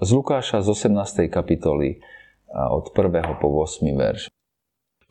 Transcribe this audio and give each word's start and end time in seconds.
z 0.00 0.10
Lukáša 0.14 0.64
z 0.64 0.68
18. 0.72 1.28
kapitoly 1.28 2.00
od 2.54 2.94
1. 2.94 3.42
po 3.42 3.50
8. 3.66 3.82
verš. 3.98 4.30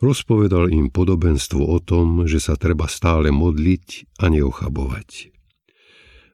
Rozpovedal 0.00 0.72
im 0.72 0.90
podobenstvo 0.90 1.60
o 1.60 1.78
tom, 1.78 2.24
že 2.24 2.42
sa 2.42 2.56
treba 2.56 2.90
stále 2.90 3.30
modliť 3.30 4.16
a 4.20 4.32
neochabovať. 4.32 5.32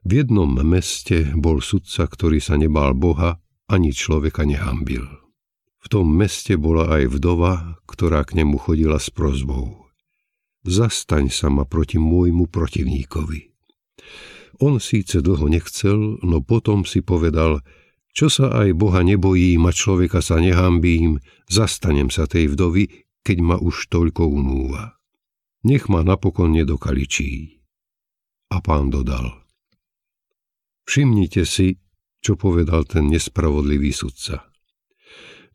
V 0.01 0.11
jednom 0.17 0.49
meste 0.65 1.29
bol 1.37 1.61
sudca, 1.61 2.09
ktorý 2.09 2.41
sa 2.41 2.57
nebál 2.57 2.97
Boha 2.97 3.37
ani 3.69 3.93
človeka 3.93 4.49
nehambil. 4.49 5.05
V 5.81 5.87
tom 5.89 6.09
meste 6.09 6.57
bola 6.57 6.89
aj 6.99 7.21
vdova, 7.21 7.81
ktorá 7.85 8.25
k 8.25 8.41
nemu 8.41 8.57
chodila 8.57 8.97
s 8.97 9.13
prozbou. 9.13 9.89
Zastaň 10.65 11.29
sa 11.33 11.49
ma 11.49 11.65
proti 11.65 11.97
môjmu 11.97 12.49
protivníkovi. 12.49 13.49
On 14.61 14.77
síce 14.77 15.25
dlho 15.25 15.49
nechcel, 15.49 16.21
no 16.21 16.37
potom 16.45 16.85
si 16.85 17.01
povedal, 17.01 17.65
čo 18.11 18.27
sa 18.27 18.51
aj 18.63 18.75
Boha 18.75 19.01
nebojím 19.07 19.67
a 19.67 19.71
človeka 19.71 20.19
sa 20.19 20.43
nehambím, 20.43 21.23
zastanem 21.47 22.11
sa 22.11 22.27
tej 22.27 22.51
vdovy, 22.51 23.07
keď 23.23 23.37
ma 23.39 23.57
už 23.57 23.87
toľko 23.87 24.27
unúva. 24.27 24.99
Nech 25.63 25.87
ma 25.87 26.01
napokon 26.01 26.51
nedokaličí. 26.57 27.61
A 28.51 28.59
pán 28.59 28.91
dodal. 28.91 29.45
Všimnite 30.83 31.47
si, 31.47 31.79
čo 32.19 32.35
povedal 32.35 32.83
ten 32.83 33.07
nespravodlivý 33.07 33.95
sudca. 33.95 34.51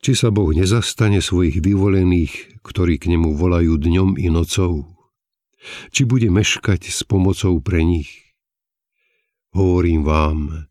Či 0.00 0.12
sa 0.14 0.28
Boh 0.30 0.48
nezastane 0.54 1.20
svojich 1.20 1.60
vyvolených, 1.60 2.62
ktorí 2.62 2.96
k 2.96 3.12
nemu 3.12 3.36
volajú 3.36 3.76
dňom 3.76 4.16
i 4.16 4.30
nocou? 4.30 4.86
Či 5.90 6.06
bude 6.06 6.30
meškať 6.30 6.88
s 6.88 7.02
pomocou 7.02 7.58
pre 7.58 7.82
nich? 7.82 8.32
Hovorím 9.50 10.06
vám, 10.06 10.68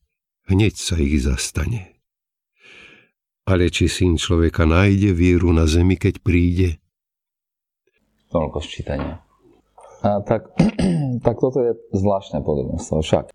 hneď 0.49 0.73
sa 0.77 0.95
ich 0.97 1.21
zastane. 1.21 1.97
Ale 3.45 3.69
či 3.69 3.85
syn 3.85 4.17
človeka 4.17 4.65
nájde 4.65 5.13
vieru 5.13 5.53
na 5.53 5.69
zemi, 5.69 6.01
keď 6.01 6.21
príde? 6.25 6.69
Toľko 8.33 8.57
sčítania. 8.61 9.21
A 10.01 10.21
tak, 10.25 10.49
tak 11.25 11.35
toto 11.37 11.61
je 11.61 11.77
zvláštne 11.93 12.41
podobenstvo. 12.41 13.05
Však 13.05 13.29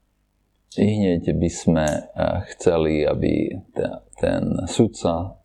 i 0.78 0.86
hneď 0.86 1.34
by 1.34 1.50
sme 1.50 1.86
eh, 1.86 2.46
chceli, 2.54 3.06
aby 3.06 3.58
ten 4.18 4.66
sudca 4.70 5.40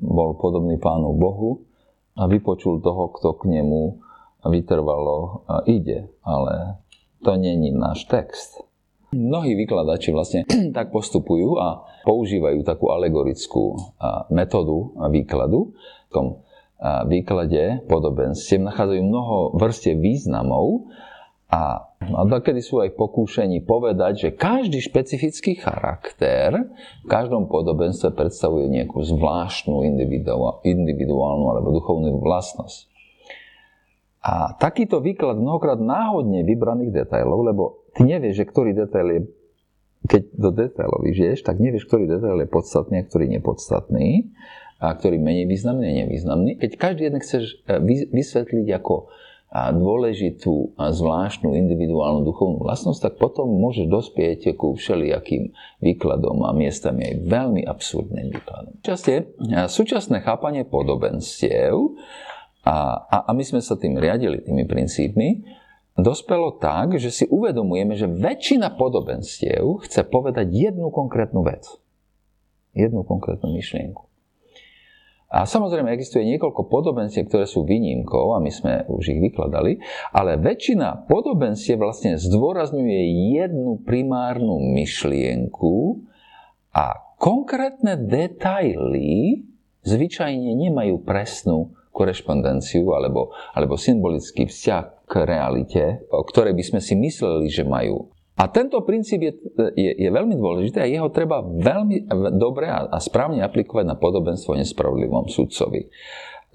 bol 0.00 0.36
podobný 0.36 0.76
Pánu 0.76 1.16
Bohu 1.16 1.64
a 2.20 2.28
vypočul 2.28 2.84
toho, 2.84 3.08
kto 3.16 3.32
k 3.40 3.42
nemu 3.48 3.96
vytrvalo 4.44 5.48
ide. 5.64 6.12
Ale 6.20 6.84
to 7.24 7.36
není 7.36 7.72
náš 7.72 8.04
text. 8.04 8.63
Mnohí 9.14 9.54
vykladači 9.54 10.10
vlastne 10.10 10.42
tak 10.76 10.90
postupujú 10.90 11.62
a 11.62 11.86
používajú 12.02 12.66
takú 12.66 12.90
alegorickú 12.90 13.78
metódu 14.34 14.90
výkladu. 15.14 15.70
V 16.10 16.12
tom 16.12 16.26
výklade 17.06 17.86
podobenstiev 17.86 18.60
nachádzajú 18.66 19.02
mnoho 19.06 19.56
vrstiev 19.56 19.96
významov 20.02 20.90
A, 21.54 21.86
kedy 22.42 22.60
sú 22.60 22.82
aj 22.82 22.98
pokúšení 22.98 23.62
povedať, 23.62 24.12
že 24.18 24.28
každý 24.34 24.82
špecifický 24.82 25.54
charakter 25.54 26.74
v 27.04 27.06
každom 27.06 27.46
podobenstve 27.46 28.10
predstavuje 28.12 28.66
nejakú 28.68 29.06
zvláštnu 29.06 29.86
individuálnu 30.66 31.46
alebo 31.46 31.68
duchovnú 31.70 32.18
vlastnosť. 32.18 32.90
A 34.24 34.56
takýto 34.56 35.04
výklad 35.04 35.36
mnohokrát 35.36 35.78
náhodne 35.78 36.48
vybraných 36.48 37.04
detailov, 37.04 37.44
lebo 37.44 37.83
ty 37.94 38.02
nevieš, 38.04 38.42
že 38.42 38.48
ktorý 38.50 38.70
detail 38.74 39.08
je, 39.10 39.20
keď 40.04 40.22
do 40.36 40.50
detailov 40.52 41.00
žiješ, 41.06 41.46
tak 41.46 41.62
nevieš, 41.62 41.88
ktorý 41.88 42.04
detail 42.10 42.36
je 42.36 42.48
podstatný 42.50 43.00
a 43.00 43.06
ktorý 43.06 43.24
nepodstatný 43.40 44.28
a 44.82 44.92
ktorý 44.92 45.16
menej 45.16 45.48
významný 45.48 45.86
a 45.88 45.94
nevýznamný. 46.04 46.60
Keď 46.60 46.70
každý 46.76 47.08
jeden 47.08 47.20
chceš 47.24 47.62
e, 47.64 47.80
vysvetliť 48.12 48.66
ako 48.76 49.08
dôležitú 49.54 50.74
a 50.74 50.90
zvláštnu 50.90 51.54
individuálnu 51.54 52.26
duchovnú 52.26 52.58
vlastnosť, 52.58 53.00
tak 53.06 53.14
potom 53.22 53.46
môže 53.46 53.86
dospieť 53.86 54.58
ku 54.58 54.74
všelijakým 54.74 55.54
výkladom 55.78 56.42
a 56.42 56.50
miestami 56.50 57.14
aj 57.14 57.14
veľmi 57.22 57.62
absurdným 57.62 58.34
výkladom. 58.34 58.82
Častie 58.82 59.30
súčasné 59.70 60.26
chápanie 60.26 60.66
podobenstiev, 60.66 61.70
a, 62.66 63.06
a, 63.06 63.16
a 63.28 63.30
my 63.30 63.44
sme 63.46 63.62
sa 63.62 63.78
tým 63.78 63.94
riadili, 63.94 64.42
tými 64.42 64.66
princípmi, 64.66 65.46
dospelo 65.94 66.58
tak, 66.58 66.98
že 66.98 67.10
si 67.10 67.24
uvedomujeme, 67.30 67.94
že 67.94 68.10
väčšina 68.10 68.74
podobenstiev 68.74 69.86
chce 69.86 70.02
povedať 70.06 70.50
jednu 70.50 70.90
konkrétnu 70.90 71.46
vec. 71.46 71.66
Jednu 72.74 73.06
konkrétnu 73.06 73.54
myšlienku. 73.54 74.10
A 75.34 75.50
samozrejme 75.50 75.90
existuje 75.90 76.22
niekoľko 76.30 76.70
podobenstiev, 76.70 77.26
ktoré 77.26 77.50
sú 77.50 77.66
výnimkou 77.66 78.38
a 78.38 78.38
my 78.38 78.54
sme 78.54 78.86
už 78.86 79.18
ich 79.18 79.18
vykladali, 79.18 79.82
ale 80.14 80.38
väčšina 80.38 81.10
podobenstiev 81.10 81.82
vlastne 81.82 82.14
zdôrazňuje 82.22 83.34
jednu 83.34 83.82
primárnu 83.82 84.62
myšlienku 84.62 86.06
a 86.70 87.18
konkrétne 87.18 87.98
detaily 87.98 89.42
zvyčajne 89.82 90.54
nemajú 90.54 91.02
presnú 91.02 91.74
korešpondenciu 91.90 92.94
alebo, 92.94 93.34
alebo 93.58 93.74
symbolický 93.74 94.46
vzťah 94.46 94.93
realite, 95.08 96.04
o 96.08 96.24
ktorej 96.24 96.56
by 96.56 96.64
sme 96.64 96.80
si 96.80 96.94
mysleli, 96.96 97.46
že 97.52 97.64
majú. 97.66 98.14
A 98.34 98.50
tento 98.50 98.82
princíp 98.82 99.22
je, 99.22 99.32
je, 99.78 99.90
je 99.94 100.10
veľmi 100.10 100.34
dôležitý 100.34 100.82
a 100.82 100.90
jeho 100.90 101.06
treba 101.14 101.38
veľmi 101.44 102.10
dobre 102.34 102.66
a, 102.66 102.90
a 102.90 102.98
správne 102.98 103.46
aplikovať 103.46 103.86
na 103.86 103.94
podobenstvo 103.94 104.58
nespravodlivom 104.58 105.30
sudcovi. 105.30 105.86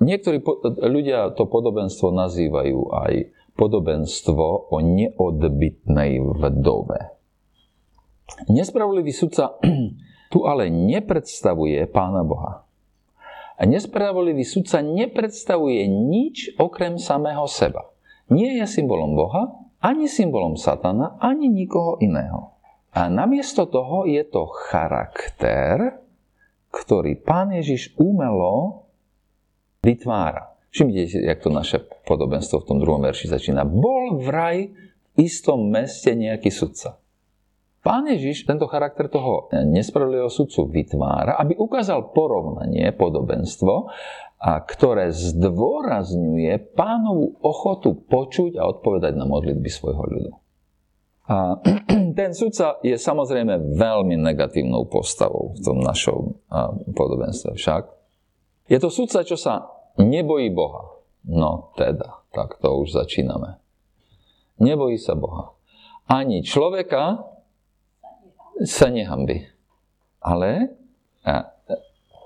Niektorí 0.03 0.43
po, 0.43 0.59
ľudia 0.83 1.31
to 1.35 1.47
podobenstvo 1.47 2.11
nazývajú 2.11 2.79
aj 2.91 3.13
podobenstvo 3.55 4.71
o 4.71 4.77
neodbytnej 4.79 6.19
vdove. 6.19 6.99
Nespravodlivý 8.51 9.11
sudca 9.15 9.55
tu 10.31 10.47
ale 10.47 10.67
nepredstavuje 10.71 11.83
Pána 11.91 12.27
Boha. 12.27 12.63
A 13.59 13.67
nespravodlivý 13.67 14.47
sudca 14.47 14.79
nepredstavuje 14.79 15.83
nič 15.87 16.55
okrem 16.55 16.95
samého 16.95 17.43
seba. 17.47 17.91
Nie 18.29 18.61
je 18.61 18.65
symbolom 18.69 19.17
Boha, 19.17 19.57
ani 19.81 20.05
symbolom 20.05 20.59
satana, 20.59 21.17
ani 21.17 21.49
nikoho 21.49 21.97
iného. 22.01 22.53
A 22.93 23.07
namiesto 23.07 23.69
toho 23.69 24.05
je 24.05 24.21
to 24.25 24.49
charakter, 24.69 26.01
ktorý 26.69 27.17
pán 27.21 27.53
Ježiš 27.53 27.93
umelo 27.97 28.85
vytvára. 29.81 30.53
Všimnite 30.69 31.03
si, 31.09 31.17
jak 31.25 31.41
to 31.41 31.49
naše 31.49 31.81
podobenstvo 32.05 32.61
v 32.61 32.67
tom 32.69 32.77
druhom 32.77 33.01
verši 33.01 33.33
začína. 33.33 33.65
Bol 33.65 34.21
vraj 34.21 34.69
v 35.17 35.25
istom 35.25 35.65
meste 35.69 36.13
nejaký 36.13 36.53
sudca. 36.53 37.01
Pán 37.79 38.11
Ježiš 38.11 38.43
tento 38.43 38.67
charakter 38.67 39.07
toho 39.07 39.47
nespravodlivého 39.55 40.29
sudcu 40.29 40.67
vytvára, 40.67 41.39
aby 41.39 41.55
ukázal 41.55 42.11
porovnanie, 42.11 42.91
podobenstvo, 42.91 43.87
a 44.39 44.63
ktoré 44.63 45.11
zdôrazňuje 45.11 46.71
pánovú 46.71 47.35
ochotu 47.43 47.91
počuť 47.91 48.55
a 48.55 48.71
odpovedať 48.71 49.19
na 49.19 49.27
modlitby 49.27 49.67
svojho 49.67 50.03
ľudu. 50.07 50.31
A 51.29 51.59
ten 52.19 52.31
sudca 52.31 52.79
je 52.79 52.95
samozrejme 52.95 53.75
veľmi 53.75 54.15
negatívnou 54.15 54.87
postavou 54.87 55.53
v 55.53 55.59
tom 55.59 55.83
našom 55.83 56.39
podobenstve 56.95 57.59
však. 57.59 57.83
Je 58.71 58.79
to 58.79 58.87
sudca, 58.87 59.27
čo 59.27 59.35
sa 59.35 59.67
nebojí 59.99 60.49
Boha. 60.55 60.97
No 61.27 61.75
teda, 61.75 62.23
tak 62.31 62.63
to 62.63 62.79
už 62.79 62.95
začíname. 62.95 63.59
Nebojí 64.57 64.95
sa 64.95 65.19
Boha. 65.19 65.51
Ani 66.07 66.41
človeka 66.41 67.27
sa 68.63 68.87
nehambí. 68.87 69.45
Ale 70.19 70.79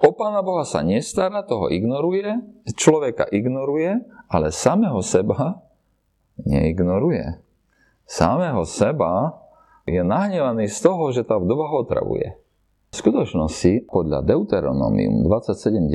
O 0.03 0.11
Pána 0.11 0.43
Boha 0.43 0.67
sa 0.67 0.83
nestará, 0.83 1.47
toho 1.47 1.71
ignoruje, 1.71 2.27
človeka 2.75 3.23
ignoruje, 3.31 4.03
ale 4.27 4.51
samého 4.51 4.99
seba 4.99 5.63
neignoruje. 6.43 7.39
Samého 8.03 8.67
seba 8.67 9.39
je 9.87 10.03
nahnevaný 10.03 10.67
z 10.67 10.79
toho, 10.83 11.15
že 11.15 11.23
tá 11.23 11.39
vdova 11.39 11.71
ho 11.71 11.87
otravuje. 11.87 12.35
V 12.91 12.95
skutočnosti, 12.99 13.87
podľa 13.87 14.27
Deuteronomium 14.27 15.23
27.19, 15.23 15.87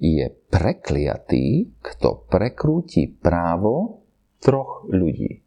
je 0.00 0.24
prekliatý, 0.48 1.76
kto 1.84 2.24
prekrúti 2.24 3.04
právo 3.04 4.00
troch 4.40 4.88
ľudí. 4.88 5.44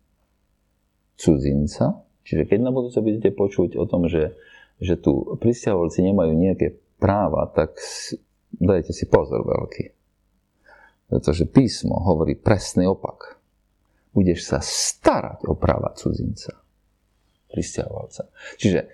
Cudzinca, 1.18 2.06
čiže 2.22 2.46
keď 2.46 2.70
na 2.70 2.72
budúce 2.72 3.02
budete 3.02 3.34
počuť 3.34 3.82
o 3.82 3.90
tom, 3.90 4.06
že, 4.06 4.38
že 4.78 4.94
tu 4.94 5.26
pristahovalci 5.42 6.06
nemajú 6.06 6.38
nejaké 6.38 6.78
práva, 7.00 7.48
tak 7.56 7.80
dajte 8.54 8.92
si 8.92 9.07
pozor 9.07 9.48
veľký. 9.48 9.86
Pretože 11.10 11.50
písmo 11.50 11.98
hovorí 12.06 12.38
presný 12.38 12.86
opak. 12.86 13.40
Budeš 14.13 14.51
sa 14.51 14.60
starať 14.60 15.48
o 15.48 15.57
práva 15.57 15.96
cudzinca, 15.96 16.60
pristahovalca. 17.50 18.30
Čiže 18.60 18.90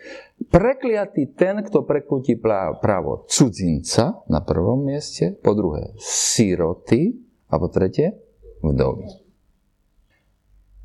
prekliatý 0.48 1.34
ten, 1.36 1.60
kto 1.66 1.84
prekrúti 1.84 2.40
právo 2.80 3.26
cudzinca 3.28 4.24
na 4.32 4.40
prvom 4.46 4.80
mieste, 4.86 5.36
po 5.36 5.58
druhé 5.58 5.92
siroty 6.00 7.16
a 7.52 7.56
po 7.58 7.68
tretie 7.68 8.16
vdovy. 8.64 9.08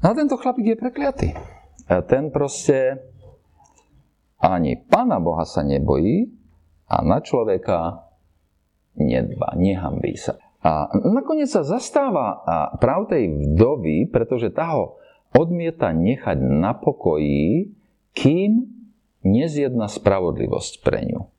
No 0.00 0.06
a 0.10 0.14
tento 0.16 0.40
chlapík 0.40 0.74
je 0.74 0.82
prekliatý. 0.82 1.28
A 1.90 2.00
ten 2.06 2.32
proste 2.32 3.02
ani 4.40 4.80
Pána 4.80 5.20
Boha 5.20 5.44
sa 5.44 5.60
nebojí, 5.60 6.39
a 6.90 7.06
na 7.06 7.22
človeka 7.22 8.10
nedba, 8.98 9.54
nehambí 9.54 10.18
sa. 10.18 10.36
A 10.60 10.92
nakoniec 10.92 11.48
sa 11.48 11.64
zastáva 11.64 12.42
práv 12.82 13.08
tej 13.08 13.32
vdovy, 13.32 14.10
pretože 14.12 14.52
tá 14.52 14.76
ho 14.76 15.00
odmieta 15.32 15.94
nechať 15.94 16.36
na 16.36 16.76
pokoji, 16.76 17.72
kým 18.12 18.66
nezjedna 19.22 19.86
spravodlivosť 19.86 20.72
pre 20.82 21.06
ňu. 21.06 21.30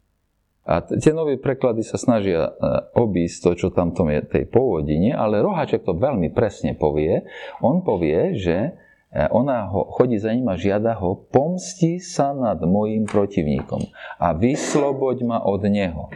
A 0.61 0.85
tie 0.85 1.11
nové 1.11 1.41
preklady 1.41 1.81
sa 1.81 1.97
snažia 1.97 2.45
e, 2.45 2.51
obísť 2.93 3.37
to, 3.41 3.51
čo 3.57 3.67
tam 3.73 3.91
je 3.97 4.21
tej 4.21 4.45
pôvodine, 4.45 5.09
ale 5.09 5.41
Rohaček 5.41 5.81
to 5.81 5.97
veľmi 5.97 6.29
presne 6.37 6.77
povie. 6.77 7.25
On 7.65 7.81
povie, 7.81 8.37
že 8.37 8.77
ona 9.11 9.67
ho 9.67 9.91
chodí 9.91 10.15
za 10.15 10.31
ním 10.31 10.47
a 10.47 10.55
žiada 10.55 10.95
ho, 10.95 11.27
pomsti 11.31 11.99
sa 11.99 12.31
nad 12.31 12.63
mojim 12.63 13.03
protivníkom 13.03 13.91
a 14.15 14.31
vysloboď 14.31 15.17
ma 15.27 15.37
od 15.43 15.67
neho. 15.67 16.07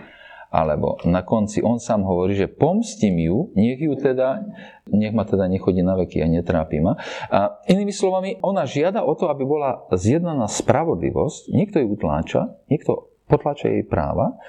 Alebo 0.56 1.04
na 1.04 1.20
konci 1.20 1.60
on 1.60 1.84
sám 1.84 2.08
hovorí, 2.08 2.40
že 2.40 2.48
pomstím 2.48 3.20
ju, 3.20 3.52
nech 3.60 3.76
ju 3.76 3.92
teda, 4.00 4.48
nech 4.88 5.12
ma 5.12 5.28
teda 5.28 5.52
nechodí 5.52 5.84
na 5.84 6.00
veky 6.00 6.24
a 6.24 6.32
netrápi 6.32 6.80
ma. 6.80 6.96
A 7.28 7.60
inými 7.68 7.92
slovami, 7.92 8.40
ona 8.40 8.64
žiada 8.64 9.04
o 9.04 9.12
to, 9.20 9.28
aby 9.28 9.44
bola 9.44 9.84
zjednaná 9.92 10.48
spravodlivosť, 10.48 11.52
niekto 11.52 11.84
ju 11.84 12.00
utláča, 12.00 12.56
niekto 12.72 13.12
potláča 13.28 13.68
jej 13.68 13.84
práva, 13.84 14.40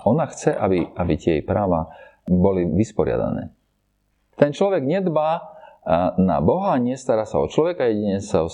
ona 0.00 0.24
chce, 0.32 0.56
aby, 0.56 0.88
aby 0.96 1.12
tie 1.20 1.32
jej 1.38 1.44
práva 1.44 1.92
boli 2.24 2.64
vysporiadané. 2.64 3.52
Ten 4.40 4.56
človek 4.56 4.80
nedbá 4.80 5.59
na 6.20 6.44
Boha, 6.44 6.76
nestará 6.76 7.24
sa 7.24 7.40
o 7.40 7.48
človeka, 7.48 7.88
jedine 7.88 8.20
sa, 8.20 8.44
e, 8.44 8.52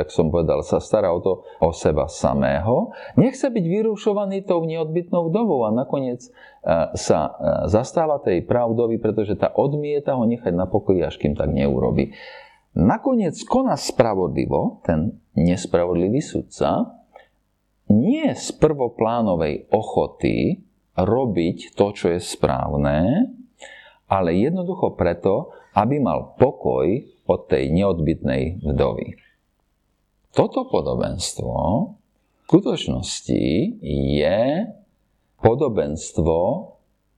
jak 0.00 0.08
som 0.08 0.32
povedal, 0.32 0.64
sa 0.64 0.80
stará 0.80 1.12
o 1.12 1.20
to, 1.20 1.44
o 1.60 1.68
seba 1.70 2.08
samého. 2.08 2.96
Nechce 3.20 3.52
byť 3.52 3.64
vyrušovaný 3.68 4.48
tou 4.48 4.64
neodbytnou 4.64 5.28
vdovou 5.28 5.68
a 5.68 5.70
nakoniec 5.70 6.24
e, 6.24 6.30
sa 6.96 7.20
e, 7.28 7.30
zastáva 7.68 8.24
tej 8.24 8.48
pravdovy, 8.48 8.96
pretože 8.96 9.36
tá 9.36 9.52
odmieta 9.52 10.16
ho 10.16 10.24
nechať 10.24 10.52
na 10.56 10.64
pokoji, 10.64 11.04
až 11.04 11.20
kým 11.20 11.36
tak 11.36 11.52
neurobi. 11.52 12.16
Nakoniec 12.72 13.36
koná 13.44 13.76
spravodlivo, 13.76 14.80
ten 14.88 15.20
nespravodlivý 15.36 16.24
sudca, 16.24 16.88
nie 17.92 18.32
z 18.32 18.48
prvoplánovej 18.56 19.68
ochoty 19.68 20.64
robiť 20.96 21.76
to, 21.76 21.92
čo 21.92 22.16
je 22.16 22.20
správne, 22.20 23.28
ale 24.08 24.40
jednoducho 24.40 24.96
preto, 24.96 25.52
aby 25.76 25.96
mal 26.00 26.36
pokoj 26.36 26.86
od 27.28 27.40
tej 27.48 27.72
neodbitnej 27.72 28.60
vdovy. 28.60 29.16
Toto 30.32 30.64
podobenstvo 30.68 31.52
v 32.42 32.44
skutočnosti 32.48 33.44
je 34.16 34.40
podobenstvo, 35.40 36.38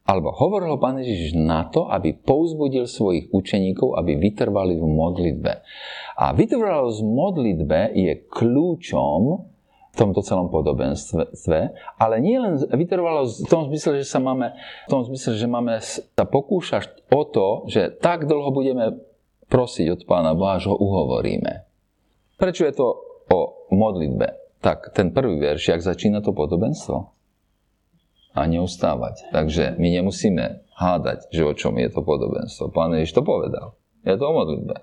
alebo 0.05 0.29
hovoril 0.35 0.75
ho 0.75 0.79
Pán 0.79 0.99
Ježiš 1.03 1.35
na 1.35 1.67
to, 1.71 1.91
aby 1.91 2.15
pouzbudil 2.15 2.87
svojich 2.87 3.31
učeníkov, 3.31 3.99
aby 3.99 4.19
vytrvali 4.19 4.79
v 4.79 4.87
modlitbe. 4.87 5.53
A 6.19 6.31
vytrvalosť 6.35 6.99
v 7.03 7.11
modlitbe 7.11 7.81
je 7.95 8.13
kľúčom 8.31 9.54
v 9.95 9.97
tomto 9.97 10.27
celom 10.27 10.51
podobenstve, 10.51 11.57
ale 12.03 12.15
nie 12.19 12.35
len 12.35 12.59
vytrvalosť 12.59 13.47
v 13.47 13.51
tom 13.51 13.63
zmysle, 13.71 14.03
že 14.03 14.11
sa 14.11 14.19
máme, 14.19 14.51
v 14.85 14.91
tom 14.91 15.07
zmysle, 15.07 15.39
že 15.39 15.47
máme 15.47 15.79
sa 15.79 16.25
pokúšať 16.27 17.07
o 17.15 17.23
to, 17.23 17.71
že 17.71 17.95
tak 18.03 18.27
dlho 18.27 18.51
budeme 18.51 18.99
prosiť 19.47 19.87
od 19.95 20.01
Pána 20.11 20.35
Boha, 20.35 20.59
že 20.59 20.67
ho 20.67 20.77
uhovoríme. 20.77 21.63
Prečo 22.35 22.67
je 22.67 22.75
to 22.75 22.87
o 23.31 23.71
modlitbe? 23.71 24.59
Tak, 24.59 24.91
ten 24.91 25.15
prvý 25.15 25.39
verš, 25.39 25.71
jak 25.71 25.81
začína 25.87 26.19
to 26.25 26.35
podobenstvo? 26.35 27.15
a 28.35 28.51
neustávať. 28.51 29.31
Takže 29.31 29.79
my 29.79 29.89
nemusíme 29.95 30.67
hádať, 30.75 31.31
že 31.31 31.47
o 31.47 31.55
čom 31.55 31.79
je 31.79 31.87
to 31.87 32.03
podobenstvo. 32.03 32.75
Pán 32.75 32.91
Ježiš 32.99 33.15
to 33.15 33.23
povedal. 33.23 33.79
Je 34.03 34.19
to 34.19 34.27
o 34.27 34.35
modlitbe. 34.35 34.75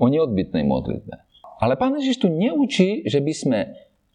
O 0.00 0.08
neodbitnej 0.08 0.64
modlitbe. 0.64 1.12
Ale 1.60 1.76
Pán 1.76 2.00
Ježiš 2.00 2.24
tu 2.24 2.32
neučí, 2.32 3.04
že 3.04 3.20
by 3.20 3.32
sme 3.36 3.58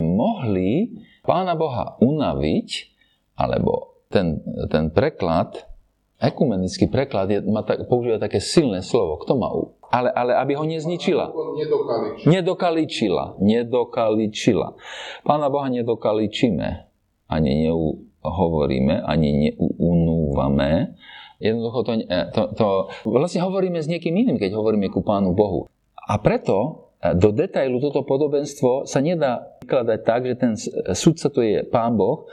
mohli 0.01 0.97
Pána 1.21 1.53
Boha 1.53 2.01
unaviť, 2.01 2.69
alebo 3.37 4.01
ten, 4.09 4.41
ten 4.67 4.89
preklad, 4.89 5.69
ekumenický 6.17 6.89
preklad 6.89 7.29
je, 7.29 7.39
má 7.45 7.61
tak, 7.61 7.85
používa 7.85 8.17
také 8.17 8.41
silné 8.41 8.81
slovo. 8.81 9.21
Kto 9.21 9.33
má 9.37 9.49
u? 9.53 9.77
Ale, 9.91 10.07
ale 10.13 10.33
aby 10.39 10.55
ho 10.55 10.63
nezničila. 10.63 11.29
Nedokaličila. 11.29 12.25
Nedokaličila. 12.31 13.25
Nedokaličila. 13.43 14.67
Pána 15.27 15.47
Boha 15.51 15.67
nedokaličíme. 15.67 16.67
Ani 17.27 17.51
neu, 17.67 18.11
hovoríme, 18.23 19.03
ani 19.03 19.29
neunúvame. 19.51 20.95
Jednoducho 21.41 21.79
to, 21.83 21.91
to, 22.07 22.41
to 22.53 22.67
vlastne 23.09 23.41
hovoríme 23.41 23.81
s 23.81 23.89
niekým 23.89 24.13
iným, 24.13 24.37
keď 24.37 24.53
hovoríme 24.53 24.93
ku 24.93 25.01
Pánu 25.01 25.33
Bohu. 25.33 25.65
A 25.97 26.21
preto 26.21 26.57
e, 26.57 26.90
do 27.01 27.33
detailu 27.33 27.81
toto 27.81 28.05
podobenstvo 28.05 28.85
sa 28.85 29.01
nedá 29.01 29.57
vykladať 29.65 29.99
tak, 30.05 30.21
že 30.29 30.35
ten 30.37 30.53
sudca 30.93 31.27
to 31.33 31.41
je 31.41 31.65
Pán 31.65 31.97
Boh. 31.97 32.29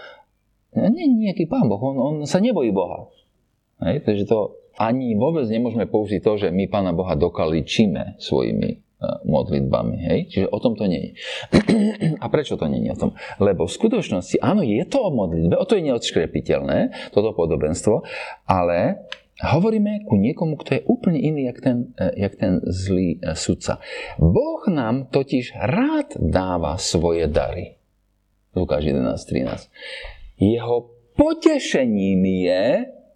Nie 0.77 1.09
nejaký 1.09 1.49
Pán 1.49 1.73
Boh, 1.73 1.81
on, 1.81 1.97
on 1.97 2.17
sa 2.29 2.37
nebojí 2.39 2.69
Boha. 2.69 3.09
Hej, 3.81 4.05
takže 4.05 4.29
to 4.29 4.59
ani 4.77 5.17
vôbec 5.17 5.49
nemôžeme 5.49 5.89
použiť 5.89 6.21
to, 6.21 6.33
že 6.37 6.49
my 6.53 6.69
Pána 6.69 6.93
Boha 6.93 7.17
dokaličíme 7.17 8.21
svojimi 8.21 8.89
modlitbami. 9.25 9.97
Hej? 10.11 10.19
Čiže 10.35 10.47
o 10.51 10.59
tom 10.59 10.75
to 10.75 10.91
nie 10.91 10.99
je. 10.99 11.11
A 12.23 12.27
prečo 12.27 12.59
to 12.59 12.67
nie 12.67 12.83
je 12.87 12.91
o 12.95 12.99
tom? 12.99 13.11
Lebo 13.39 13.71
v 13.71 13.77
skutočnosti, 13.79 14.43
áno, 14.43 14.67
je 14.67 14.83
to 14.91 14.99
o 15.07 15.11
modlitbe, 15.15 15.55
o 15.55 15.65
to 15.67 15.79
je 15.79 15.87
neodškrepiteľné, 15.87 17.11
toto 17.15 17.31
podobenstvo, 17.31 18.03
ale 18.51 19.07
hovoríme 19.38 20.02
ku 20.02 20.18
niekomu, 20.18 20.59
kto 20.59 20.71
je 20.78 20.83
úplne 20.90 21.18
iný, 21.23 21.47
jak 21.47 21.59
ten, 21.62 21.95
e, 21.95 22.26
jak 22.26 22.35
ten 22.35 22.59
zlý 22.66 23.23
e, 23.23 23.38
sudca. 23.38 23.78
Boh 24.18 24.66
nám 24.66 25.14
totiž 25.14 25.54
rád 25.54 26.18
dáva 26.18 26.75
svoje 26.78 27.30
dary. 27.30 27.78
Lukáš 28.59 28.90
11.13. 28.90 29.71
Jeho 30.42 30.90
potešením 31.14 32.23
je 32.26 32.64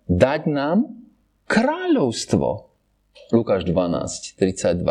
dať 0.06 0.42
nám 0.46 0.86
kráľovstvo. 1.50 2.70
Lukáš 3.34 3.66
12.32. 3.66 4.82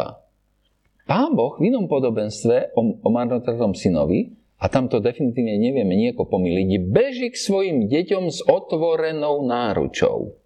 Pán 1.08 1.32
Boh 1.36 1.60
v 1.60 1.72
inom 1.72 1.92
podobenstve 1.92 2.76
o, 2.76 2.82
o 3.04 3.10
marnotratom 3.12 3.76
synovi, 3.76 4.36
a 4.62 4.70
tam 4.70 4.86
to 4.86 5.02
definitívne 5.02 5.58
nevieme 5.58 5.98
nieko 5.98 6.30
pomýliť, 6.30 6.86
beží 6.86 7.28
k 7.34 7.38
svojim 7.38 7.90
deťom 7.90 8.30
s 8.30 8.46
otvorenou 8.46 9.42
náručou. 9.42 10.41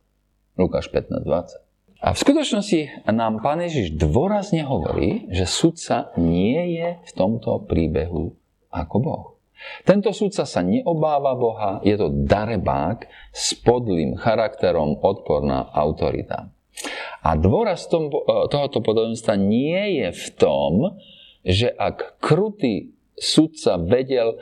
Lukáš 0.55 0.87
15.20. 0.87 1.65
A 1.99 2.13
v 2.13 2.21
skutočnosti 2.21 2.79
nám 3.11 3.43
Pán 3.43 3.59
Ježiš 3.59 3.95
dôrazne 3.95 4.63
hovorí, 4.63 5.27
že 5.31 5.47
sudca 5.47 6.15
nie 6.15 6.79
je 6.79 7.01
v 7.01 7.11
tomto 7.11 7.65
príbehu 7.67 8.35
ako 8.71 8.95
Boh. 8.99 9.25
Tento 9.87 10.11
sudca 10.11 10.43
sa 10.43 10.61
neobáva 10.61 11.33
Boha, 11.33 11.71
je 11.81 11.95
to 11.95 12.11
darebák 12.11 13.07
s 13.31 13.55
podlým 13.57 14.19
charakterom 14.19 14.99
odporná 14.99 15.71
autorita. 15.71 16.51
A 17.23 17.33
dôraz 17.39 17.87
tom, 17.87 18.11
e, 18.11 18.15
tohoto 18.51 18.83
podobenstva 18.83 19.39
nie 19.39 20.03
je 20.03 20.09
v 20.11 20.25
tom, 20.35 20.73
že 21.41 21.71
ak 21.71 22.19
krutý 22.19 22.93
sudca 23.15 23.79
vedel, 23.79 24.37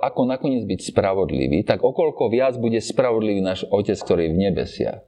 ako 0.00 0.26
nakoniec 0.26 0.64
byť 0.66 0.80
spravodlivý, 0.90 1.62
tak 1.62 1.84
okolko 1.84 2.32
viac 2.32 2.56
bude 2.58 2.80
spravodlivý 2.80 3.44
náš 3.44 3.68
Otec, 3.68 4.00
ktorý 4.00 4.26
je 4.26 4.32
v 4.32 4.40
nebesiach. 4.50 5.00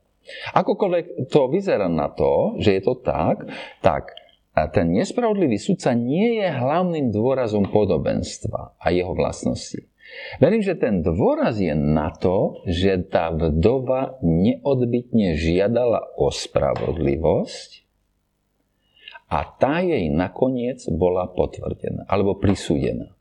Akokoľvek 0.54 1.30
to 1.30 1.46
vyzerá 1.50 1.86
na 1.86 2.10
to, 2.10 2.58
že 2.58 2.78
je 2.78 2.82
to 2.82 2.94
tak, 3.02 3.46
tak 3.82 4.14
ten 4.72 4.88
nespravodlivý 4.96 5.60
sudca 5.60 5.92
nie 5.92 6.40
je 6.40 6.48
hlavným 6.48 7.12
dôrazom 7.12 7.68
podobenstva 7.68 8.80
a 8.80 8.86
jeho 8.88 9.12
vlastnosti. 9.12 9.84
Verím, 10.40 10.62
že 10.62 10.78
ten 10.78 11.02
dôraz 11.02 11.58
je 11.58 11.74
na 11.74 12.14
to, 12.14 12.62
že 12.64 13.10
tá 13.10 13.34
vdova 13.34 14.16
neodbitne 14.24 15.34
žiadala 15.36 16.14
o 16.16 16.30
spravodlivosť 16.30 17.84
a 19.26 19.42
tá 19.44 19.82
jej 19.82 20.06
nakoniec 20.08 20.86
bola 20.88 21.26
potvrdená 21.26 22.06
alebo 22.06 22.38
prisúdená. 22.38 23.12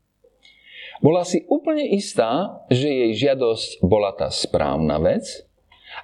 Bola 1.04 1.28
si 1.28 1.44
úplne 1.52 1.84
istá, 1.92 2.64
že 2.72 2.88
jej 2.88 3.28
žiadosť 3.28 3.84
bola 3.84 4.16
tá 4.16 4.32
správna 4.32 4.96
vec 4.96 5.45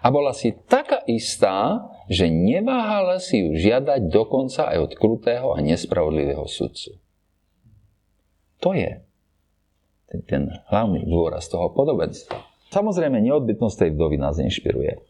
a 0.03 0.07
bola 0.11 0.35
si 0.35 0.51
taká 0.67 1.07
istá, 1.07 1.87
že 2.11 2.27
neváhala 2.27 3.23
si 3.23 3.47
ju 3.47 3.55
žiadať 3.55 4.11
dokonca 4.11 4.69
aj 4.69 4.79
od 4.91 4.93
krutého 4.99 5.55
a 5.55 5.63
nespravodlivého 5.63 6.45
sudcu. 6.51 6.99
To 8.63 8.75
je 8.75 9.01
ten 10.29 10.53
hlavný 10.69 11.09
dôraz 11.09 11.49
toho 11.49 11.73
podobenstva. 11.73 12.37
Samozrejme, 12.69 13.23
neodbytnosť 13.25 13.77
tej 13.79 13.91
vdovy 13.97 14.17
nás 14.21 14.37
inšpiruje. 14.37 15.01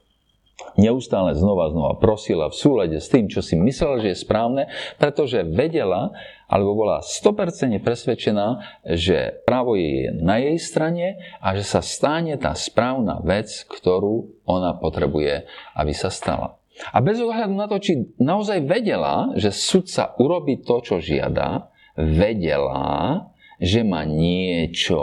Neustále 0.79 1.35
znova 1.35 1.75
znova 1.75 1.99
prosila 1.99 2.47
v 2.49 2.57
súlade 2.57 2.99
s 3.03 3.11
tým, 3.11 3.27
čo 3.27 3.43
si 3.43 3.59
myslela, 3.59 3.99
že 3.99 4.15
je 4.15 4.23
správne, 4.23 4.63
pretože 4.97 5.43
vedela, 5.43 6.15
alebo 6.53 6.85
bola 6.85 7.01
100% 7.01 7.81
presvedčená, 7.81 8.61
že 8.85 9.41
právo 9.49 9.73
je 9.73 10.13
na 10.21 10.37
jej 10.37 10.61
strane 10.61 11.17
a 11.41 11.57
že 11.57 11.65
sa 11.65 11.81
stane 11.81 12.37
tá 12.37 12.53
správna 12.53 13.25
vec, 13.25 13.49
ktorú 13.73 14.45
ona 14.45 14.77
potrebuje, 14.77 15.49
aby 15.73 15.93
sa 15.97 16.13
stala. 16.13 16.61
A 16.93 17.01
bez 17.01 17.17
ohľadu 17.25 17.57
na 17.57 17.65
to, 17.69 17.81
či 17.81 18.05
naozaj 18.21 18.69
vedela, 18.69 19.33
že 19.33 19.49
sudca 19.49 20.13
urobí 20.21 20.61
to, 20.61 20.85
čo 20.85 21.01
žiada, 21.01 21.73
vedela, 21.97 23.33
že 23.57 23.81
má 23.81 24.05
niečo, 24.05 25.01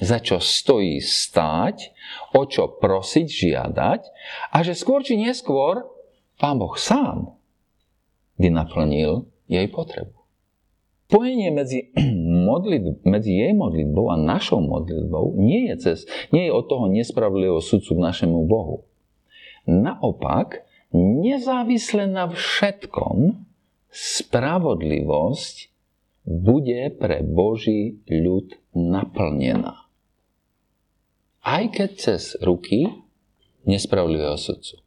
za 0.00 0.20
čo 0.20 0.40
stojí 0.40 1.00
stáť, 1.00 1.92
o 2.36 2.44
čo 2.48 2.68
prosiť, 2.80 3.26
žiadať 3.28 4.00
a 4.52 4.56
že 4.60 4.76
skôr 4.76 5.04
či 5.04 5.16
neskôr 5.20 5.88
Pán 6.40 6.56
Boh 6.56 6.72
sám 6.76 7.36
by 8.40 8.48
naplnil 8.48 9.28
jej 9.44 9.68
potrebu. 9.68 10.19
Spojenie 11.10 11.50
medzi, 11.50 11.90
modlitb, 12.46 13.02
medzi 13.02 13.34
jej 13.34 13.50
modlitbou 13.50 14.14
a 14.14 14.16
našou 14.16 14.62
modlitbou 14.62 15.34
nie 15.42 15.66
je, 15.66 15.74
cez, 15.82 15.98
nie 16.30 16.46
je 16.46 16.54
od 16.54 16.70
toho 16.70 16.86
nespravodlivého 16.86 17.58
sudcu 17.58 17.98
k 17.98 18.04
našemu 18.14 18.46
Bohu. 18.46 18.86
Naopak, 19.66 20.62
nezávisle 20.94 22.06
na 22.06 22.30
všetkom, 22.30 23.42
spravodlivosť 23.90 25.74
bude 26.30 26.94
pre 26.94 27.26
Boží 27.26 27.98
ľud 28.06 28.54
naplnená. 28.70 29.90
Aj 31.42 31.64
keď 31.74 31.90
cez 31.98 32.38
ruky 32.38 32.86
nespravodlivého 33.66 34.38
sudcu. 34.38 34.78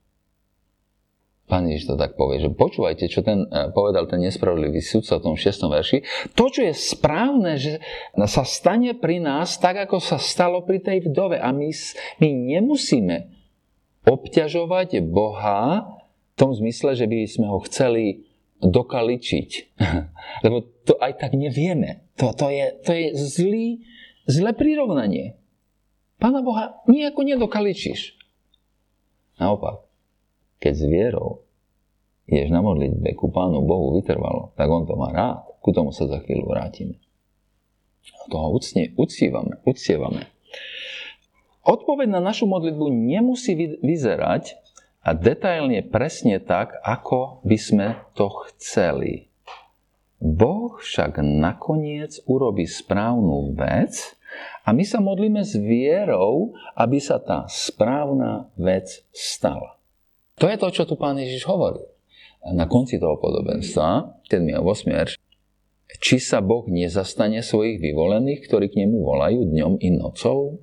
Pán 1.43 1.67
Ježiš 1.67 1.91
to 1.91 1.95
tak 2.00 2.15
povie, 2.15 2.39
že 2.39 2.55
počúvajte, 2.55 3.12
čo 3.12 3.19
ten, 3.19 3.43
e, 3.51 3.67
povedal 3.75 4.07
ten 4.07 4.23
nespravodlivý 4.23 4.79
sudca 4.79 5.19
v 5.19 5.23
tom 5.27 5.35
6. 5.35 5.67
verši. 5.67 5.97
To, 6.39 6.47
čo 6.47 6.63
je 6.63 6.71
správne, 6.71 7.59
že 7.59 7.83
sa 8.15 8.47
stane 8.47 8.95
pri 8.95 9.19
nás 9.19 9.59
tak, 9.59 9.75
ako 9.83 10.00
sa 10.00 10.15
stalo 10.15 10.63
pri 10.63 10.79
tej 10.79 11.12
vdove. 11.12 11.35
A 11.35 11.51
my, 11.51 11.67
my 12.23 12.29
nemusíme 12.31 13.27
obťažovať 14.07 15.03
Boha 15.03 15.83
v 16.33 16.35
tom 16.39 16.55
zmysle, 16.55 16.95
že 16.95 17.12
by 17.12 17.27
sme 17.27 17.47
ho 17.51 17.59
chceli 17.67 18.23
dokaličiť. 18.63 19.50
Lebo 20.47 20.63
to 20.88 20.95
aj 20.95 21.19
tak 21.19 21.35
nevieme. 21.35 22.07
To, 22.23 22.31
to, 22.31 22.47
je, 22.47 22.65
to 22.88 22.91
je 22.95 23.07
zlý, 23.19 23.67
zlé 24.31 24.55
prirovnanie. 24.55 25.35
Pána 26.23 26.39
Boha 26.39 26.79
nejako 26.88 27.27
nedokaličíš. 27.27 28.15
Naopak, 29.43 29.83
keď 30.63 30.74
s 30.79 30.86
vierou 30.88 31.43
ješ 32.24 32.48
na 32.48 32.63
modlitbe 32.63 33.20
ku 33.20 33.27
Pánu 33.27 33.67
Bohu 33.67 34.00
vytrvalo, 34.00 34.55
tak 34.55 34.72
On 34.72 34.88
to 34.88 34.96
má 34.96 35.12
rád. 35.12 35.43
Ku 35.60 35.75
tomu 35.75 35.91
sa 35.91 36.08
za 36.08 36.24
chvíľu 36.24 36.48
vrátime. 36.55 37.00
A 38.24 38.32
toho 38.32 38.55
ucnie, 38.55 38.96
uctievame, 38.96 39.60
uctievame. 39.67 40.27
Odpoveď 41.63 42.20
na 42.20 42.20
našu 42.20 42.48
modlitbu 42.48 42.91
nemusí 42.91 43.55
vyzerať 43.79 44.60
a 45.03 45.15
detailne 45.15 45.84
presne 45.88 46.39
tak, 46.43 46.75
ako 46.84 47.43
by 47.48 47.58
sme 47.60 47.88
to 48.15 48.27
chceli. 48.51 49.32
Boh 50.20 50.79
však 50.79 51.20
nakoniec 51.20 52.24
urobí 52.27 52.67
správnu 52.67 53.55
vec 53.55 54.15
a 54.63 54.72
my 54.72 54.84
sa 54.84 55.03
modlíme 55.03 55.43
s 55.43 55.55
vierou, 55.55 56.55
aby 56.75 57.00
sa 57.00 57.20
tá 57.20 57.48
správna 57.51 58.51
vec 58.55 59.03
stala. 59.12 59.72
To 60.43 60.51
je 60.51 60.59
to, 60.59 60.75
čo 60.75 60.83
tu 60.83 61.00
pán 61.00 61.15
Ježiš 61.15 61.47
hovorí. 61.47 61.79
Na 62.43 62.67
konci 62.67 63.00
toho 63.00 63.15
podobenstva, 63.15 64.19
7. 64.27 64.43
a 64.51 64.59
8. 64.59 64.91
verš, 64.91 65.15
či 66.03 66.19
sa 66.19 66.43
Boh 66.43 66.67
nezastane 66.67 67.39
svojich 67.39 67.79
vyvolených, 67.79 68.43
ktorí 68.51 68.67
k 68.67 68.83
nemu 68.83 69.07
volajú 69.07 69.47
dňom 69.47 69.79
i 69.79 69.89
nocou? 69.95 70.59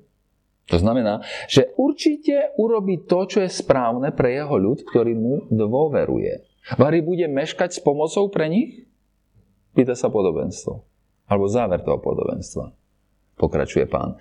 To 0.69 0.77
znamená, 0.77 1.25
že 1.49 1.73
určite 1.81 2.53
urobí 2.61 3.09
to, 3.09 3.25
čo 3.25 3.41
je 3.41 3.49
správne 3.49 4.13
pre 4.13 4.37
jeho 4.37 4.53
ľud, 4.53 4.85
ktorý 4.85 5.17
mu 5.17 5.49
dôveruje. 5.49 6.45
Vary 6.77 7.01
bude 7.01 7.25
meškať 7.25 7.73
s 7.73 7.81
pomocou 7.81 8.29
pre 8.29 8.53
nich? 8.53 8.85
Pýta 9.73 9.97
sa 9.97 10.13
podobenstvo. 10.13 10.85
Alebo 11.25 11.49
záver 11.49 11.81
toho 11.81 11.97
podobenstva 11.97 12.69
pokračuje 13.41 13.89
pán. 13.89 14.13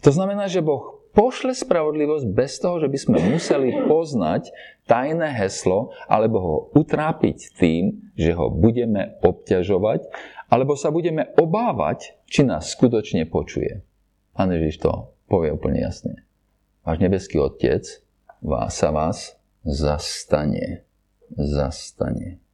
To 0.00 0.08
znamená, 0.08 0.48
že 0.48 0.64
Boh 0.64 1.03
pošle 1.14 1.54
spravodlivosť 1.54 2.26
bez 2.34 2.58
toho, 2.58 2.82
že 2.82 2.90
by 2.90 2.98
sme 2.98 3.18
museli 3.30 3.70
poznať 3.86 4.50
tajné 4.84 5.30
heslo 5.38 5.94
alebo 6.10 6.36
ho 6.42 6.56
utrápiť 6.74 7.56
tým, 7.56 8.12
že 8.18 8.34
ho 8.34 8.50
budeme 8.50 9.16
obťažovať 9.22 10.10
alebo 10.50 10.76
sa 10.76 10.92
budeme 10.92 11.32
obávať, 11.40 12.18
či 12.28 12.44
nás 12.44 12.74
skutočne 12.74 13.24
počuje. 13.30 13.80
Pán 14.34 14.50
Ježiš 14.50 14.82
to 14.82 15.14
povie 15.30 15.54
úplne 15.54 15.80
jasne. 15.80 16.26
Váš 16.84 17.00
nebeský 17.00 17.40
Otec 17.40 17.86
vás 18.44 18.76
sa 18.76 18.92
vás 18.92 19.38
zastane. 19.64 20.84
Zastane. 21.32 22.44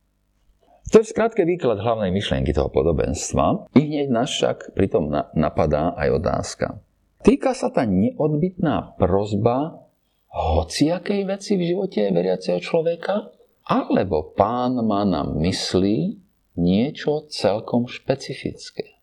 To 0.91 0.99
je 0.99 1.07
v 1.07 1.13
skratke 1.13 1.43
výklad 1.47 1.79
hlavnej 1.83 2.11
myšlienky 2.11 2.51
toho 2.51 2.67
podobenstva. 2.71 3.71
I 3.79 3.81
hneď 3.87 4.09
nás 4.11 4.31
však 4.31 4.75
pritom 4.75 5.11
napadá 5.35 5.95
aj 5.95 6.09
otázka. 6.19 6.67
Týka 7.21 7.53
sa 7.53 7.69
tá 7.69 7.85
neodbitná 7.85 8.97
prozba 8.97 9.85
hociakej 10.33 11.29
veci 11.29 11.61
v 11.61 11.69
živote 11.69 12.09
veriaceho 12.09 12.57
človeka? 12.65 13.29
Alebo 13.69 14.33
pán 14.33 14.81
má 14.81 15.05
na 15.05 15.29
mysli 15.37 16.17
niečo 16.57 17.29
celkom 17.29 17.85
špecifické? 17.93 18.97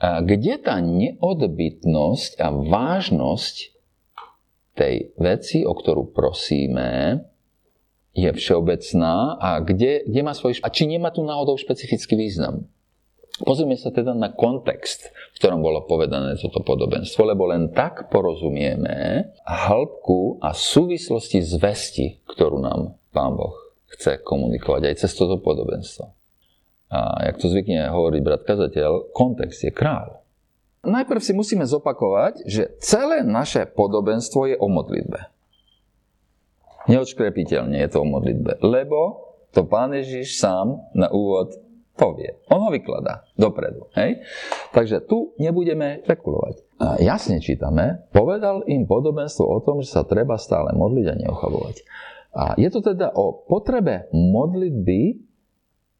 A 0.00 0.20
kde 0.20 0.60
tá 0.60 0.84
neodbitnosť 0.84 2.40
a 2.44 2.48
vážnosť 2.52 3.56
tej 4.76 5.12
veci, 5.16 5.64
o 5.64 5.72
ktorú 5.72 6.12
prosíme, 6.12 7.20
je 8.16 8.28
všeobecná 8.32 9.40
a 9.40 9.60
kde, 9.64 10.04
kde 10.04 10.20
má 10.20 10.36
svoj... 10.36 10.60
A 10.60 10.68
či 10.68 10.88
nemá 10.88 11.08
tu 11.08 11.24
náhodou 11.24 11.56
špecifický 11.56 12.16
význam. 12.16 12.68
Pozrieme 13.40 13.76
sa 13.76 13.88
teda 13.88 14.12
na 14.12 14.32
kontext, 14.32 15.08
v 15.08 15.36
ktorom 15.40 15.64
bolo 15.64 15.88
povedané 15.88 16.36
toto 16.36 16.60
podobenstvo, 16.60 17.24
lebo 17.24 17.48
len 17.48 17.72
tak 17.72 18.12
porozumieme 18.12 19.28
hĺbku 19.48 20.44
a 20.44 20.52
súvislosti 20.52 21.40
zvesti, 21.40 22.20
ktorú 22.28 22.60
nám 22.60 23.00
Pán 23.10 23.34
Boh 23.34 23.56
chce 23.90 24.22
komunikovať 24.22 24.92
aj 24.92 24.94
cez 25.02 25.12
toto 25.16 25.42
podobenstvo. 25.42 26.04
A 26.90 27.26
jak 27.30 27.38
to 27.38 27.46
zvykne 27.50 27.90
hovoriť 27.90 28.20
brat 28.22 28.42
kazateľ, 28.46 29.14
kontext 29.14 29.66
je 29.66 29.72
kráľ. 29.74 30.20
Najprv 30.80 31.20
si 31.20 31.32
musíme 31.36 31.68
zopakovať, 31.68 32.48
že 32.48 32.72
celé 32.80 33.20
naše 33.20 33.68
podobenstvo 33.68 34.48
je 34.48 34.56
o 34.56 34.66
modlitbe. 34.66 35.20
Neodškrepiteľne 36.88 37.76
je 37.84 37.88
to 37.92 38.00
o 38.00 38.08
modlitbe. 38.08 38.64
Lebo 38.64 39.30
to 39.52 39.68
pán 39.68 39.92
Ježiš 39.92 40.40
sám 40.40 40.80
na 40.96 41.12
úvod 41.12 41.52
povie. 42.00 42.32
On 42.48 42.64
ho 42.64 42.72
vykladá 42.72 43.28
dopredu. 43.36 43.92
Hej? 43.92 44.24
Takže 44.72 45.04
tu 45.04 45.36
nebudeme 45.36 46.00
špekulovať. 46.08 46.64
Jasne 47.04 47.44
čítame, 47.44 48.08
povedal 48.08 48.64
im 48.64 48.88
podobenstvo 48.88 49.44
o 49.44 49.60
tom, 49.60 49.84
že 49.84 49.92
sa 49.92 50.08
treba 50.08 50.40
stále 50.40 50.72
modliť 50.72 51.06
a 51.12 51.14
neochabovať. 51.28 51.76
A 52.32 52.44
je 52.56 52.68
to 52.72 52.80
teda 52.80 53.12
o 53.12 53.44
potrebe 53.44 54.08
modlitby, 54.16 55.20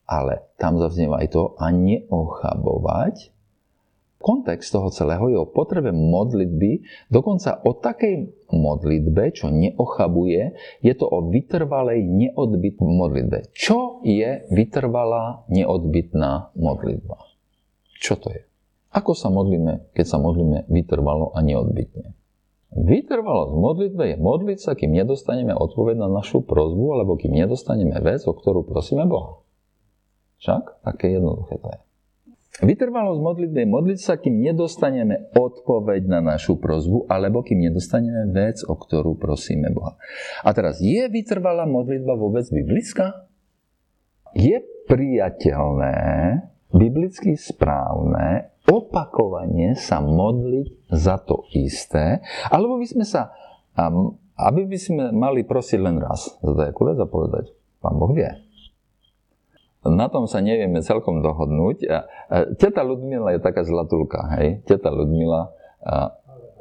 ale 0.09 0.49
tam 0.57 0.81
zaznieva 0.81 1.21
aj 1.21 1.29
to 1.37 1.53
a 1.61 1.69
neochabovať, 1.69 3.29
Kontext 4.21 4.69
toho 4.77 4.93
celého 4.93 5.33
je 5.33 5.39
o 5.41 5.49
potrebe 5.49 5.97
modlitby, 5.97 6.85
dokonca 7.09 7.65
o 7.65 7.73
takej 7.73 8.29
modlitbe, 8.53 9.33
čo 9.33 9.49
neochabuje, 9.49 10.53
je 10.85 10.93
to 10.93 11.09
o 11.09 11.33
vytrvalej 11.33 12.05
neodbitnej 12.05 12.93
modlitbe. 13.01 13.49
Čo 13.57 14.05
je 14.05 14.45
vytrvalá 14.53 15.49
neodbitná 15.49 16.53
modlitba? 16.53 17.17
Čo 17.97 18.21
to 18.21 18.29
je? 18.29 18.45
Ako 18.93 19.17
sa 19.17 19.33
modlíme, 19.33 19.89
keď 19.97 20.05
sa 20.05 20.19
modlíme 20.21 20.69
vytrvalo 20.69 21.33
a 21.33 21.41
neodbitne? 21.41 22.13
Vytrvalosť 22.77 23.55
modlitbe 23.57 24.05
je 24.15 24.17
modliť 24.21 24.59
sa, 24.61 24.77
kým 24.77 24.95
nedostaneme 24.95 25.57
odpoveď 25.57 25.97
na 25.97 26.09
našu 26.13 26.45
prozbu, 26.45 26.93
alebo 26.93 27.17
kým 27.17 27.35
nedostaneme 27.35 27.97
vec, 28.05 28.21
o 28.29 28.37
ktorú 28.37 28.69
prosíme 28.69 29.09
Boha. 29.09 29.41
Však? 30.45 30.85
Také 30.85 31.17
jednoduché 31.17 31.57
to 31.57 31.69
je. 31.73 31.81
Vytrvalosť 32.59 33.23
modlitby 33.23 33.63
je 33.63 33.69
modliť 33.71 33.99
sa, 34.03 34.19
kým 34.19 34.43
nedostaneme 34.43 35.31
odpoveď 35.39 36.11
na 36.11 36.19
našu 36.19 36.59
prozbu, 36.59 37.07
alebo 37.07 37.47
kým 37.47 37.63
nedostaneme 37.63 38.27
vec, 38.35 38.67
o 38.67 38.75
ktorú 38.75 39.15
prosíme 39.15 39.71
Boha. 39.71 39.95
A 40.43 40.51
teraz, 40.51 40.83
je 40.83 41.07
vytrvalá 41.07 41.65
modlitba 41.71 42.19
vôbec 42.19 42.43
biblická? 42.51 43.31
Je 44.35 44.59
priateľné, 44.91 45.97
biblicky 46.75 47.39
správne, 47.39 48.51
opakovanie 48.67 49.79
sa 49.79 50.03
modliť 50.03 50.91
za 50.91 51.23
to 51.23 51.47
isté, 51.55 52.19
alebo 52.51 52.83
by 52.83 52.87
sme 52.87 53.07
sa, 53.07 53.31
aby 54.37 54.67
by 54.67 54.79
sme 54.79 55.05
mali 55.15 55.47
prosiť 55.47 55.79
len 55.79 56.03
raz 56.03 56.35
za 56.35 56.53
takú 56.59 56.91
vec 56.91 56.99
a 56.99 57.07
povedať, 57.07 57.55
Pán 57.81 57.97
Boh 57.97 58.13
vie 58.13 58.50
na 59.85 60.07
tom 60.13 60.29
sa 60.29 60.45
nevieme 60.45 60.85
celkom 60.85 61.25
dohodnúť. 61.25 61.89
Teta 62.61 62.83
Ludmila 62.85 63.33
je 63.33 63.41
taká 63.41 63.65
zlatulka, 63.65 64.29
hej? 64.37 64.61
Teta 64.69 64.93
Ludmila 64.93 65.53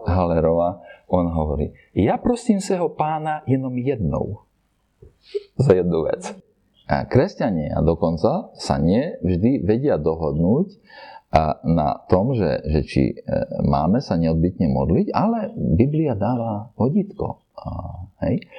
Halerová, 0.08 0.80
on 1.10 1.28
hovorí, 1.28 1.76
ja 1.92 2.16
prosím 2.22 2.64
ho 2.64 2.88
pána 2.94 3.44
jenom 3.50 3.76
jednou 3.76 4.46
za 5.60 5.76
jednu 5.76 6.08
vec. 6.08 6.32
A 6.90 7.06
kresťania 7.06 7.84
dokonca 7.86 8.50
sa 8.58 8.76
nie 8.82 9.20
vždy 9.22 9.62
vedia 9.62 10.00
dohodnúť 10.02 10.80
na 11.62 12.02
tom, 12.10 12.34
že, 12.34 12.66
že 12.66 12.80
či 12.90 13.04
e, 13.14 13.16
máme 13.62 14.02
sa 14.02 14.18
neodbytne 14.18 14.66
modliť, 14.74 15.14
ale 15.14 15.54
Biblia 15.54 16.18
dáva 16.18 16.74
vodítko. 16.74 17.46
Hej? 18.26 18.50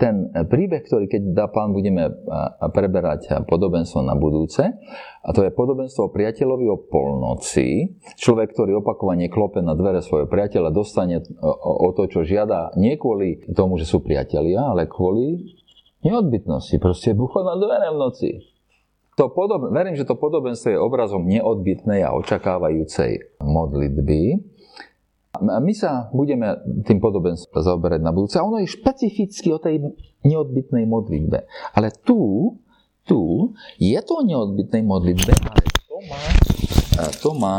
Ten 0.00 0.32
príbeh, 0.32 0.88
ktorý 0.88 1.04
keď 1.04 1.36
dá 1.36 1.46
pán 1.52 1.76
budeme 1.76 2.08
preberať 2.72 3.44
podobenstvo 3.44 4.00
na 4.00 4.16
budúce, 4.16 4.64
a 5.20 5.28
to 5.36 5.44
je 5.44 5.52
podobenstvo 5.52 6.08
o 6.08 6.14
priateľovi 6.16 6.64
o 6.64 6.80
polnoci. 6.80 8.00
Človek, 8.16 8.56
ktorý 8.56 8.80
opakovane 8.80 9.28
klope 9.28 9.60
na 9.60 9.76
dvere 9.76 10.00
svojho 10.00 10.32
priateľa, 10.32 10.72
dostane 10.72 11.20
o 11.60 11.92
to, 11.92 12.08
čo 12.08 12.24
žiada, 12.24 12.72
nie 12.80 12.96
kvôli 12.96 13.44
tomu, 13.52 13.76
že 13.76 13.84
sú 13.84 14.00
priatelia, 14.00 14.64
ale 14.64 14.88
kvôli 14.88 15.52
neodbytnosti. 16.00 16.80
Proste 16.80 17.12
bucha 17.12 17.44
na 17.44 17.60
dvere 17.60 17.92
v 17.92 18.00
noci. 18.00 18.30
To 19.20 19.28
podob... 19.32 19.72
Verím, 19.72 19.96
že 19.96 20.08
to 20.08 20.16
podobenstvo 20.16 20.72
je 20.72 20.80
obrazom 20.80 21.24
neodbytnej 21.28 22.00
a 22.00 22.16
očakávajúcej 22.16 23.40
modlitby. 23.44 24.55
My 25.42 25.72
sa 25.76 26.08
budeme 26.12 26.56
tým 26.84 26.98
podobenstvom 26.98 27.52
zaoberať 27.52 28.00
na 28.02 28.12
budúce. 28.12 28.36
A 28.40 28.46
ono 28.46 28.62
je 28.62 28.68
špecificky 28.70 29.52
o 29.52 29.58
tej 29.58 29.82
neodbitnej 30.26 30.84
modlitbe. 30.88 31.44
Ale 31.74 31.92
tu, 32.04 32.54
tu 33.06 33.52
je 33.76 33.98
to 34.02 34.12
o 34.20 34.26
neodbitnej 34.26 34.82
modlitbe, 34.82 35.32
ale 35.32 35.62
to 35.66 35.96
má, 36.06 36.22
to 37.20 37.30
má 37.32 37.56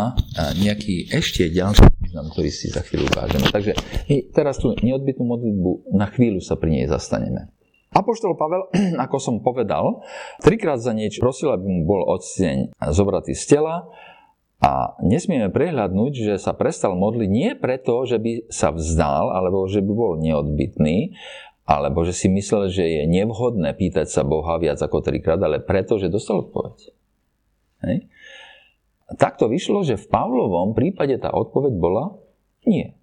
nejaký 0.60 1.10
ešte 1.10 1.50
ďalší 1.50 1.88
význam, 2.18 2.34
ktorý 2.34 2.50
si 2.50 2.72
za 2.74 2.82
chvíľu 2.82 3.12
ukážeme. 3.14 3.46
Takže 3.52 3.72
my 4.10 4.16
teraz 4.34 4.58
tú 4.58 4.74
neodbitnú 4.74 5.28
modlitbu 5.28 5.94
na 5.94 6.10
chvíľu 6.10 6.42
sa 6.42 6.58
pri 6.58 6.82
nej 6.82 6.86
zastaneme. 6.90 7.54
Apoštol 7.94 8.36
Pavel, 8.36 8.68
ako 9.06 9.18
som 9.22 9.36
povedal, 9.40 10.02
trikrát 10.42 10.82
za 10.82 10.92
niečo 10.92 11.22
prosil, 11.24 11.54
aby 11.54 11.66
mu 11.66 11.82
bol 11.86 12.04
odstieň 12.10 12.74
zobratý 12.92 13.38
z 13.38 13.58
tela, 13.58 13.88
a 14.58 14.98
nesmieme 15.06 15.54
prehľadnúť, 15.54 16.14
že 16.18 16.36
sa 16.42 16.58
prestal 16.58 16.98
modliť 16.98 17.30
nie 17.30 17.54
preto, 17.54 18.10
že 18.10 18.18
by 18.18 18.50
sa 18.50 18.74
vzdal, 18.74 19.30
alebo 19.30 19.70
že 19.70 19.86
by 19.86 19.92
bol 19.94 20.14
neodbitný, 20.18 21.14
alebo 21.70 22.02
že 22.02 22.18
si 22.18 22.26
myslel, 22.32 22.74
že 22.74 22.82
je 22.82 23.04
nevhodné 23.06 23.78
pýtať 23.78 24.10
sa 24.10 24.26
Boha 24.26 24.58
viac 24.58 24.82
ako 24.82 25.06
trikrát, 25.06 25.38
ale 25.38 25.62
preto, 25.62 26.02
že 26.02 26.10
dostal 26.10 26.42
odpoveď. 26.42 26.78
Hej? 27.86 27.98
Tak 29.20 29.38
to 29.38 29.46
vyšlo, 29.46 29.86
že 29.86 29.96
v 29.96 30.10
Pavlovom 30.10 30.74
prípade 30.74 31.16
tá 31.22 31.32
odpoveď 31.32 31.74
bola 31.78 32.18
nie. 32.66 32.98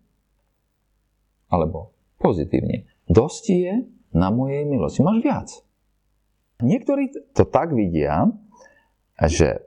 Alebo 1.49 1.95
pozitívne. 2.19 2.89
Dosť 3.07 3.45
je 3.53 3.75
na 4.11 4.29
mojej 4.35 4.67
milosti. 4.67 5.01
Máš 5.07 5.19
viac. 5.23 5.49
Niektorí 6.61 7.15
to 7.37 7.45
tak 7.47 7.73
vidia, 7.73 8.33
že 9.21 9.61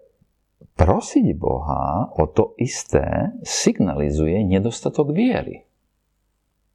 prosiť 0.77 1.33
Boha 1.33 2.13
o 2.13 2.23
to 2.29 2.53
isté 2.61 3.33
signalizuje 3.41 4.45
nedostatok 4.45 5.11
viery. 5.11 5.65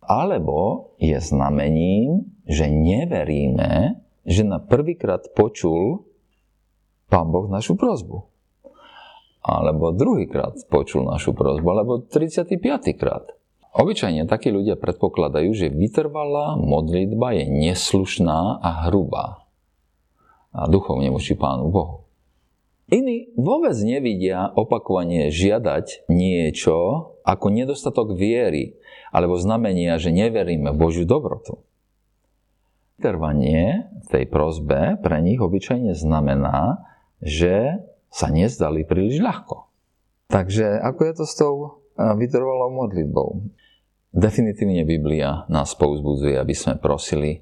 Alebo 0.03 0.91
je 0.99 1.15
znamením, 1.23 2.27
že 2.43 2.67
neveríme, 2.67 4.03
že 4.27 4.43
na 4.43 4.59
prvýkrát 4.59 5.31
počul 5.39 6.03
Pán 7.07 7.31
Boh 7.31 7.47
našu 7.47 7.79
prozbu. 7.79 8.27
Alebo 9.43 9.95
druhýkrát 9.95 10.55
počul 10.71 11.07
našu 11.07 11.35
prozbu, 11.35 11.67
alebo 11.71 11.93
35. 12.03 12.59
krát. 12.95 13.31
Obyčajne 13.73 14.29
takí 14.29 14.53
ľudia 14.53 14.79
predpokladajú, 14.79 15.51
že 15.57 15.73
vytrvalá 15.73 16.61
modlitba 16.61 17.35
je 17.41 17.45
neslušná 17.51 18.63
a 18.63 18.87
hrubá. 18.87 19.49
A 20.53 20.69
duchovne 20.69 21.09
voči 21.09 21.35
Pánu 21.35 21.73
Bohu. 21.73 22.02
Iní 22.93 23.33
vôbec 23.41 23.73
nevidia 23.81 24.53
opakovanie 24.53 25.33
žiadať 25.33 26.13
niečo 26.13 27.09
ako 27.25 27.47
nedostatok 27.49 28.13
viery 28.13 28.77
alebo 29.09 29.41
znamenia, 29.41 29.97
že 29.97 30.13
neveríme 30.13 30.77
Božiu 30.77 31.09
dobrotu. 31.09 31.65
Trvanie 33.01 33.89
v 34.05 34.07
tej 34.13 34.25
prozbe 34.29 35.01
pre 35.01 35.25
nich 35.25 35.41
obyčajne 35.41 35.97
znamená, 35.97 36.85
že 37.25 37.81
sa 38.13 38.29
nezdali 38.29 38.85
príliš 38.85 39.25
ľahko. 39.25 39.73
Takže 40.29 40.77
ako 40.85 41.01
je 41.09 41.15
to 41.17 41.25
s 41.25 41.35
tou 41.35 41.55
vytrvalou 41.97 42.77
modlitbou? 42.77 43.41
Definitívne 44.13 44.85
Biblia 44.85 45.49
nás 45.49 45.73
pouzbudzuje, 45.73 46.37
aby 46.37 46.53
sme 46.53 46.77
prosili 46.77 47.41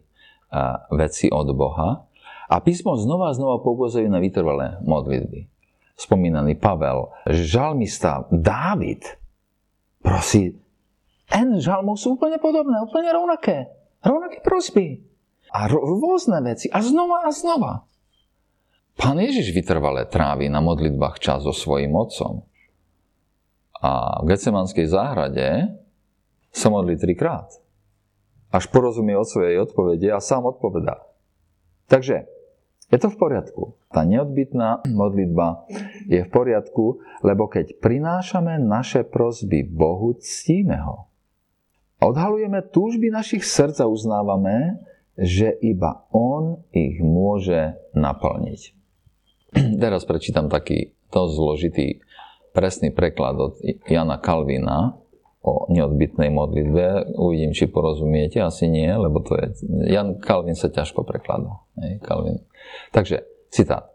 veci 0.95 1.27
od 1.27 1.51
Boha, 1.59 2.07
a 2.51 2.59
písmo 2.59 2.99
znova 2.99 3.31
a 3.31 3.37
znova 3.39 3.63
poukazuje 3.63 4.11
na 4.11 4.19
vytrvalé 4.19 4.83
modlitby. 4.83 5.47
Spomínaný 5.95 6.59
Pavel, 6.59 7.15
žalmista 7.31 8.27
Dávid 8.35 9.07
prosí, 10.03 10.57
N 11.31 11.63
žalmov 11.63 11.95
sú 11.95 12.19
úplne 12.19 12.43
podobné, 12.43 12.83
úplne 12.83 13.15
rovnaké. 13.15 13.71
Rovnaké 14.03 14.43
prosby. 14.43 15.07
A 15.55 15.71
rôzne 15.71 16.43
veci. 16.43 16.67
A 16.75 16.83
znova 16.83 17.23
a 17.23 17.31
znova. 17.31 17.87
Pán 18.99 19.17
Ježiš 19.23 19.55
vytrvalé 19.55 20.11
trávi 20.11 20.51
na 20.51 20.59
modlitbách 20.59 21.23
čas 21.23 21.47
so 21.47 21.55
svojím 21.55 21.95
otcom. 21.95 22.43
A 23.81 24.21
v 24.21 24.35
Gecemanskej 24.35 24.91
záhrade 24.91 25.71
sa 26.51 26.69
modlí 26.69 26.99
trikrát. 26.99 27.49
Až 28.51 28.67
porozumie 28.67 29.15
otcovej 29.15 29.63
odpovede 29.71 30.11
a 30.11 30.19
sám 30.19 30.51
odpovedá. 30.51 30.99
Takže 31.87 32.27
je 32.91 32.99
to 32.99 33.09
v 33.09 33.17
poriadku. 33.17 33.63
Tá 33.95 34.03
neodbitná 34.03 34.83
modlitba 34.91 35.67
je 36.11 36.27
v 36.27 36.31
poriadku, 36.31 36.99
lebo 37.23 37.47
keď 37.47 37.79
prinášame 37.79 38.59
naše 38.59 39.07
prosby 39.07 39.63
Bohu, 39.63 40.19
ctíme 40.19 40.75
ho. 40.83 41.07
Odhalujeme 42.03 42.67
túžby 42.67 43.13
našich 43.15 43.47
srdc 43.47 43.85
a 43.85 43.91
uznávame, 43.91 44.83
že 45.15 45.55
iba 45.63 46.09
On 46.11 46.65
ich 46.73 46.99
môže 46.99 47.79
naplniť. 47.93 48.61
Teraz 49.83 50.03
prečítam 50.09 50.49
taký 50.51 50.97
dosť 51.13 51.33
zložitý 51.37 51.87
presný 52.51 52.91
preklad 52.91 53.39
od 53.39 53.55
Jana 53.87 54.19
Kalvina 54.19 54.99
o 55.41 55.73
neodbitnej 55.73 56.29
modlitbe. 56.29 57.17
Uvidím, 57.17 57.57
či 57.57 57.69
porozumiete. 57.73 58.45
Asi 58.45 58.69
nie, 58.69 58.89
lebo 58.89 59.25
to 59.25 59.41
je... 59.41 59.65
Jan 59.89 60.21
Kalvin 60.21 60.57
sa 60.57 60.69
ťažko 60.69 61.05
prekladá. 61.09 61.65
Hej. 61.81 62.05
Takže, 62.93 63.25
citát. 63.49 63.89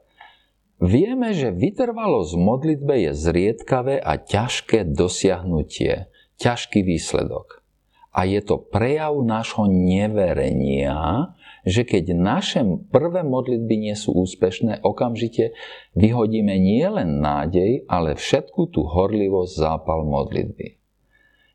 Vieme, 0.81 1.31
že 1.31 1.55
vytrvalosť 1.55 2.31
v 2.35 2.41
modlitbe 2.41 2.93
je 3.07 3.11
zriedkavé 3.15 3.95
a 4.01 4.19
ťažké 4.19 4.91
dosiahnutie, 4.91 6.11
ťažký 6.35 6.83
výsledok. 6.83 7.63
A 8.15 8.27
je 8.27 8.39
to 8.43 8.59
prejav 8.59 9.15
nášho 9.23 9.67
neverenia, 9.67 11.31
že 11.67 11.83
keď 11.83 12.15
naše 12.15 12.61
prvé 12.91 13.23
modlitby 13.27 13.75
nie 13.75 13.95
sú 13.95 14.15
úspešné, 14.15 14.83
okamžite 14.83 15.51
vyhodíme 15.95 16.55
nielen 16.59 17.19
nádej, 17.19 17.83
ale 17.91 18.15
všetku 18.15 18.71
tú 18.71 18.87
horlivosť 18.87 19.51
zápal 19.55 20.07
modlitby. 20.07 20.84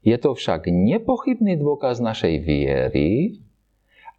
Je 0.00 0.16
to 0.16 0.32
však 0.32 0.68
nepochybný 0.72 1.60
dôkaz 1.60 2.00
našej 2.00 2.40
viery, 2.40 3.40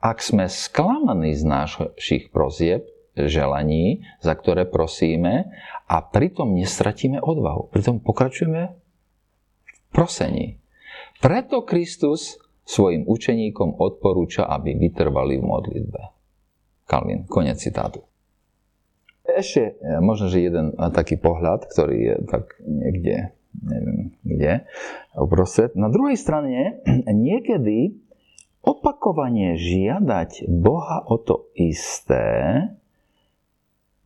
ak 0.01 0.21
sme 0.21 0.45
sklamaní 0.45 1.33
z 1.33 1.45
našich 1.45 2.29
prozieb, 2.29 2.85
želaní, 3.17 4.05
za 4.23 4.33
ktoré 4.33 4.65
prosíme 4.65 5.51
a 5.89 5.99
pritom 6.01 6.53
nestratíme 6.55 7.19
odvahu. 7.19 7.69
Pritom 7.69 7.99
pokračujeme 7.99 8.71
v 8.71 9.79
prosení. 9.91 10.61
Preto 11.21 11.61
Kristus 11.67 12.39
svojim 12.65 13.03
učeníkom 13.05 13.77
odporúča, 13.77 14.47
aby 14.47 14.77
vytrvali 14.77 15.37
v 15.37 15.43
modlitbe. 15.43 16.01
Kalvin, 16.87 17.27
konec 17.27 17.59
citátu. 17.59 18.01
Ešte 19.21 19.77
e, 19.79 20.01
možno, 20.01 20.27
že 20.33 20.49
jeden 20.49 20.73
taký 20.91 21.15
pohľad, 21.19 21.69
ktorý 21.69 21.97
je 21.99 22.15
tak 22.25 22.57
niekde 22.63 23.31
neviem 23.59 24.15
kde, 24.23 24.65
uprostred. 25.15 25.75
Na 25.75 25.91
druhej 25.91 26.15
strane, 26.15 26.81
niekedy 27.07 27.99
opakovanie 28.61 29.57
žiadať 29.57 30.47
Boha 30.47 31.03
o 31.05 31.17
to 31.17 31.49
isté 31.57 32.69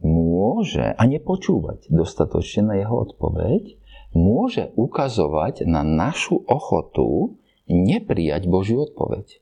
môže, 0.06 0.86
a 0.86 1.02
nepočúvať 1.08 1.90
dostatočne 1.90 2.62
na 2.70 2.76
jeho 2.78 3.10
odpoveď, 3.10 3.80
môže 4.16 4.72
ukazovať 4.78 5.68
na 5.68 5.82
našu 5.82 6.46
ochotu 6.46 7.36
neprijať 7.66 8.46
Božiu 8.46 8.86
odpoveď. 8.86 9.42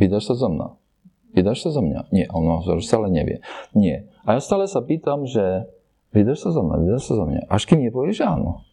Vydáš 0.00 0.32
sa 0.32 0.34
zo 0.38 0.48
mnou? 0.48 0.70
Vydáš 1.36 1.68
sa 1.68 1.70
zo 1.70 1.84
mňa? 1.84 2.08
Nie, 2.10 2.26
on 2.32 2.64
stále 2.80 3.12
nevie. 3.12 3.44
Nie. 3.76 4.08
A 4.24 4.38
ja 4.38 4.40
stále 4.40 4.64
sa 4.64 4.80
pýtam, 4.80 5.28
že 5.28 5.68
Vydaš 6.12 6.48
sa 6.48 6.50
za 6.56 6.62
mňa, 6.64 6.76
vydaš 6.88 7.02
sa 7.04 7.14
za 7.20 7.24
mňa. 7.28 7.40
Až 7.52 7.62
kým 7.68 7.84
nepovieš 7.84 8.24
áno. 8.24 8.64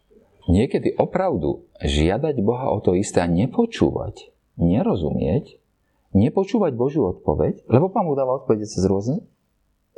Niekedy 0.45 0.95
opravdu 0.95 1.65
žiadať 1.81 2.35
Boha 2.45 2.69
o 2.69 2.79
to 2.79 2.93
isté 2.93 3.19
a 3.19 3.27
nepočúvať, 3.27 4.29
nerozumieť, 4.61 5.57
nepočúvať 6.13 6.71
Božiu 6.77 7.11
odpoveď, 7.11 7.65
lebo 7.67 7.89
Pán 7.89 8.05
mu 8.05 8.13
dáva 8.13 8.37
odpovede 8.39 8.69
cez 8.69 8.85
rôzne, 8.85 9.25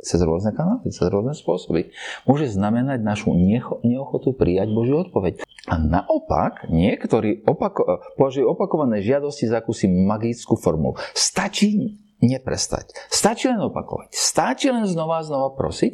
cez 0.00 0.18
rôzne 0.24 0.56
kanály, 0.56 0.88
cez 0.88 1.04
rôzne 1.04 1.36
spôsoby, 1.36 1.92
môže 2.24 2.48
znamenať 2.48 3.04
našu 3.04 3.36
neochotu 3.84 4.32
prijať 4.32 4.72
Božiu 4.72 5.04
odpoveď. 5.04 5.44
A 5.68 5.76
naopak, 5.76 6.64
niektorí 6.72 7.44
opako- 7.44 8.00
považujú 8.16 8.48
opakované 8.48 9.04
žiadosti 9.04 9.52
za 9.52 9.60
akúsi 9.60 9.84
magickú 9.84 10.56
formu. 10.56 10.96
Stačí 11.12 12.00
neprestať. 12.18 12.94
Stačí 13.10 13.46
len 13.46 13.62
opakovať. 13.62 14.10
Stačí 14.14 14.70
len 14.70 14.86
znova 14.86 15.22
a 15.22 15.26
znova 15.26 15.54
prosiť. 15.54 15.92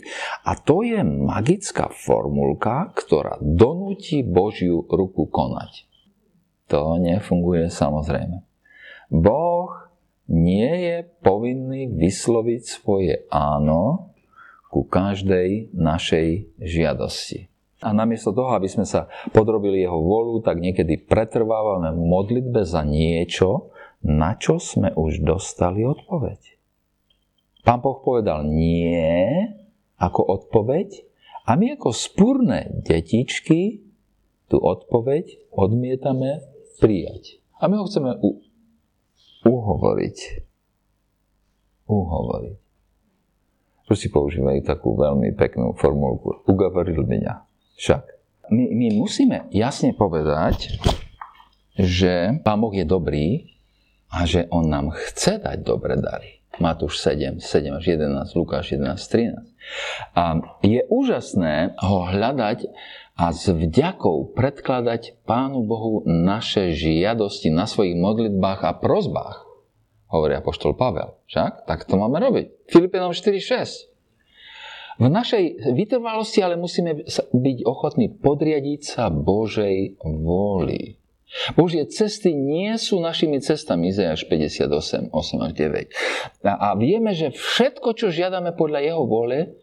A 0.48 0.56
to 0.56 0.80
je 0.84 1.00
magická 1.04 1.92
formulka, 1.92 2.92
ktorá 2.96 3.36
donúti 3.40 4.24
Božiu 4.24 4.84
ruku 4.88 5.28
konať. 5.28 5.84
To 6.72 6.96
nefunguje 6.96 7.68
samozrejme. 7.68 8.40
Boh 9.12 9.84
nie 10.32 10.72
je 10.88 10.96
povinný 11.20 11.92
vysloviť 11.92 12.62
svoje 12.64 13.28
áno 13.28 14.14
ku 14.72 14.88
každej 14.88 15.76
našej 15.76 16.56
žiadosti. 16.58 17.52
A 17.84 17.92
namiesto 17.92 18.32
toho, 18.32 18.56
aby 18.56 18.64
sme 18.64 18.88
sa 18.88 19.12
podrobili 19.36 19.84
jeho 19.84 20.00
volu, 20.00 20.40
tak 20.40 20.56
niekedy 20.56 21.04
pretrvávame 21.04 21.92
v 21.92 22.00
modlitbe 22.00 22.64
za 22.64 22.80
niečo, 22.80 23.73
na 24.04 24.36
čo 24.36 24.60
sme 24.60 24.92
už 24.92 25.24
dostali 25.24 25.82
odpoveď. 25.82 26.60
Pán 27.64 27.80
Boh 27.80 28.04
povedal 28.04 28.44
nie 28.44 29.48
ako 29.96 30.20
odpoveď 30.20 31.08
a 31.48 31.56
my 31.56 31.80
ako 31.80 31.96
spúrne 31.96 32.84
detičky 32.84 33.80
tú 34.52 34.60
odpoveď 34.60 35.48
odmietame 35.56 36.44
prijať. 36.76 37.40
A 37.56 37.72
my 37.72 37.80
ho 37.80 37.88
chceme 37.88 38.20
u- 38.20 38.44
uhovoriť. 39.48 40.18
Uhovoriť. 41.88 42.56
si 43.96 44.08
používajú 44.12 44.60
takú 44.64 44.92
veľmi 45.00 45.32
peknú 45.32 45.72
formulku. 45.72 46.44
Ugavoril 46.44 47.00
mňa. 47.04 47.34
Však. 47.80 48.02
My, 48.52 48.64
my 48.68 48.86
musíme 49.00 49.48
jasne 49.48 49.96
povedať, 49.96 50.76
že 51.80 52.36
Pán 52.44 52.60
Boh 52.60 52.72
je 52.76 52.84
dobrý 52.84 53.53
a 54.14 54.22
že 54.30 54.46
on 54.54 54.70
nám 54.70 54.94
chce 54.94 55.42
dať 55.42 55.66
dobré 55.66 55.98
dary. 55.98 56.38
Matúš 56.62 57.02
7, 57.02 57.42
7 57.42 57.74
až 57.74 57.98
11, 57.98 58.30
Lukáš 58.38 58.78
11, 58.78 58.94
13. 58.94 59.42
A 60.14 60.38
je 60.62 60.86
úžasné 60.86 61.74
ho 61.82 62.06
hľadať 62.06 62.70
a 63.18 63.34
s 63.34 63.50
vďakou 63.50 64.34
predkladať 64.38 65.26
Pánu 65.26 65.66
Bohu 65.66 66.06
naše 66.06 66.70
žiadosti 66.70 67.50
na 67.50 67.66
svojich 67.66 67.98
modlitbách 67.98 68.60
a 68.62 68.78
prozbách. 68.78 69.42
Hovorí 70.14 70.38
apoštol 70.38 70.78
Pavel. 70.78 71.18
Však? 71.26 71.66
Tak 71.66 71.90
to 71.90 71.98
máme 71.98 72.22
robiť. 72.22 72.70
Filipinom 72.70 73.10
4, 73.10 73.34
6. 73.42 75.02
V 75.02 75.10
našej 75.10 75.74
vytrvalosti 75.74 76.38
ale 76.38 76.54
musíme 76.54 77.02
byť 77.34 77.58
ochotní 77.66 78.14
podriadiť 78.14 78.80
sa 78.94 79.10
Božej 79.10 79.98
vôli. 80.06 81.02
Božie 81.58 81.82
cesty 81.90 82.30
nie 82.30 82.78
sú 82.78 83.02
našimi 83.02 83.42
cestami, 83.42 83.90
Izajáš 83.90 84.30
58, 84.30 85.10
8 85.10 85.46
až 85.46 85.52
9. 85.52 86.46
A, 86.46 86.52
a 86.52 86.68
vieme, 86.78 87.10
že 87.10 87.34
všetko, 87.34 87.98
čo 87.98 88.14
žiadame 88.14 88.54
podľa 88.54 88.80
jeho 88.86 89.02
vôle, 89.02 89.58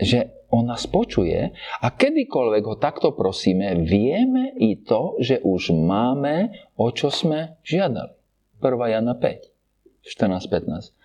že 0.00 0.34
on 0.50 0.66
nás 0.66 0.86
počuje 0.86 1.54
a 1.82 1.86
kedykoľvek 1.90 2.62
ho 2.66 2.76
takto 2.78 3.14
prosíme, 3.14 3.74
vieme 3.86 4.54
i 4.54 4.78
to, 4.78 5.18
že 5.22 5.42
už 5.42 5.74
máme, 5.74 6.50
o 6.78 6.90
čo 6.90 7.10
sme 7.10 7.58
žiadali. 7.62 8.14
1. 8.62 8.94
Jana 8.94 9.14
5, 9.18 10.06
14, 10.06 10.48
15. 10.48 11.04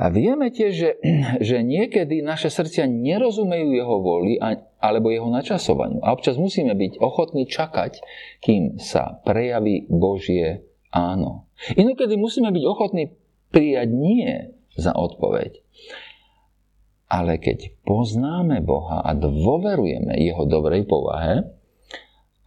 A 0.00 0.08
vieme 0.08 0.48
tiež, 0.48 0.72
že, 0.72 0.90
že 1.48 1.60
niekedy 1.60 2.24
naše 2.24 2.48
srdcia 2.48 2.88
nerozumejú 2.88 3.68
jeho 3.74 3.96
voli 4.00 4.40
alebo 4.80 5.12
jeho 5.12 5.28
načasovaniu. 5.28 6.00
A 6.00 6.16
občas 6.16 6.40
musíme 6.40 6.72
byť 6.72 6.98
ochotní 6.98 7.44
čakať, 7.44 8.00
kým 8.40 8.80
sa 8.80 9.20
prejaví 9.22 9.84
Božie 9.92 10.64
áno. 10.90 11.46
Inokedy 11.76 12.16
musíme 12.16 12.48
byť 12.50 12.64
ochotní 12.64 13.12
prijať 13.52 13.88
nie 13.92 14.56
za 14.74 14.96
odpoveď. 14.96 15.60
Ale 17.10 17.42
keď 17.42 17.74
poznáme 17.82 18.62
Boha 18.62 19.02
a 19.02 19.10
dôverujeme 19.12 20.14
jeho 20.16 20.46
dobrej 20.46 20.86
povahe, 20.86 21.59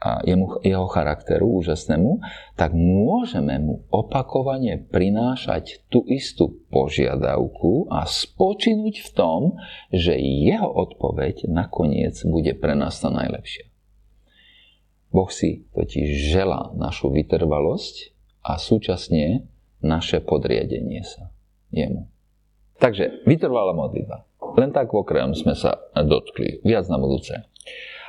a 0.03 0.19
jeho 0.27 0.87
charakteru 0.91 1.63
úžasnému, 1.63 2.19
tak 2.59 2.75
môžeme 2.75 3.55
mu 3.63 3.87
opakovane 3.87 4.75
prinášať 4.91 5.87
tú 5.87 6.03
istú 6.11 6.59
požiadavku 6.67 7.87
a 7.87 8.03
spočinúť 8.03 8.99
v 8.99 9.09
tom, 9.15 9.41
že 9.95 10.19
jeho 10.19 10.67
odpoveď 10.67 11.47
nakoniec 11.47 12.19
bude 12.27 12.51
pre 12.59 12.75
nás 12.75 12.99
tá 12.99 13.07
najlepšia. 13.07 13.71
Boh 15.15 15.31
si 15.31 15.63
totiž 15.71 16.35
želá 16.35 16.75
našu 16.75 17.07
vytrvalosť 17.07 18.11
a 18.43 18.59
súčasne 18.59 19.47
naše 19.79 20.19
podriadenie 20.19 21.05
sa 21.07 21.31
jemu. 21.71 22.11
Takže 22.81 23.23
vytrvalá 23.23 23.71
modlitba. 23.71 24.27
Len 24.59 24.75
tak 24.75 24.91
v 24.91 24.99
sme 25.31 25.55
sa 25.55 25.79
dotkli. 25.95 26.59
Viac 26.67 26.91
na 26.91 26.99
budúce. 26.99 27.47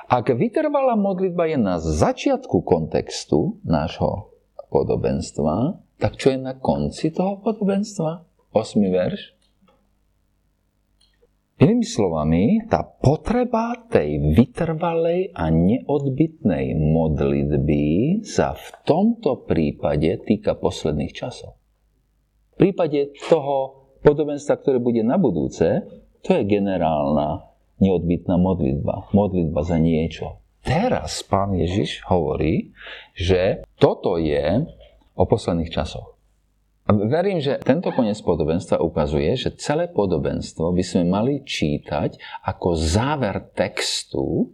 Ak 0.04 0.28
vytrvalá 0.28 1.00
modlitba 1.00 1.48
je 1.48 1.58
na 1.58 1.76
začiatku 1.80 2.60
kontextu 2.60 3.56
nášho 3.64 4.36
podobenstva, 4.68 5.80
tak 5.96 6.20
čo 6.20 6.36
je 6.36 6.38
na 6.44 6.52
konci 6.52 7.08
toho 7.08 7.40
podobenstva? 7.40 8.28
8. 8.52 8.84
verš. 8.84 9.32
Inými 11.54 11.86
slovami, 11.86 12.66
tá 12.66 12.82
potreba 12.82 13.72
tej 13.86 14.18
vytrvalej 14.34 15.32
a 15.32 15.48
neodbitnej 15.54 16.74
modlitby 16.74 17.84
sa 18.26 18.58
v 18.58 18.68
tomto 18.84 19.46
prípade 19.46 20.18
týka 20.26 20.58
posledných 20.58 21.14
časov. 21.14 21.56
V 22.58 22.68
prípade 22.68 23.14
toho 23.30 23.86
podobenstva, 24.02 24.60
ktoré 24.60 24.82
bude 24.82 25.00
na 25.06 25.16
budúce, 25.16 25.86
to 26.20 26.36
je 26.36 26.42
generálna 26.42 27.53
neodbitná 27.78 28.38
modlitba. 28.38 29.10
Modlitba 29.10 29.60
za 29.66 29.78
niečo. 29.80 30.42
Teraz 30.64 31.20
pán 31.26 31.52
Ježiš 31.52 32.00
hovorí, 32.08 32.72
že 33.12 33.62
toto 33.76 34.16
je 34.16 34.64
o 35.12 35.24
posledných 35.28 35.68
časoch. 35.68 36.16
A 36.84 36.92
verím, 36.92 37.40
že 37.40 37.60
tento 37.64 37.88
koniec 37.96 38.20
podobenstva 38.20 38.80
ukazuje, 38.80 39.32
že 39.40 39.56
celé 39.56 39.88
podobenstvo 39.88 40.68
by 40.68 40.84
sme 40.84 41.04
mali 41.08 41.40
čítať 41.40 42.20
ako 42.44 42.76
záver 42.76 43.40
textu 43.56 44.52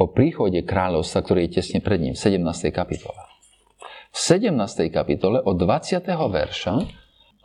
o 0.00 0.04
príchode 0.08 0.64
kráľovstva, 0.64 1.20
ktorý 1.20 1.40
je 1.48 1.60
tesne 1.60 1.84
pred 1.84 2.00
ním, 2.00 2.16
v 2.16 2.20
17. 2.24 2.72
kapitole. 2.72 3.20
V 4.10 4.18
17. 4.18 4.56
kapitole 4.88 5.44
od 5.44 5.60
20. 5.60 6.00
verša 6.08 6.74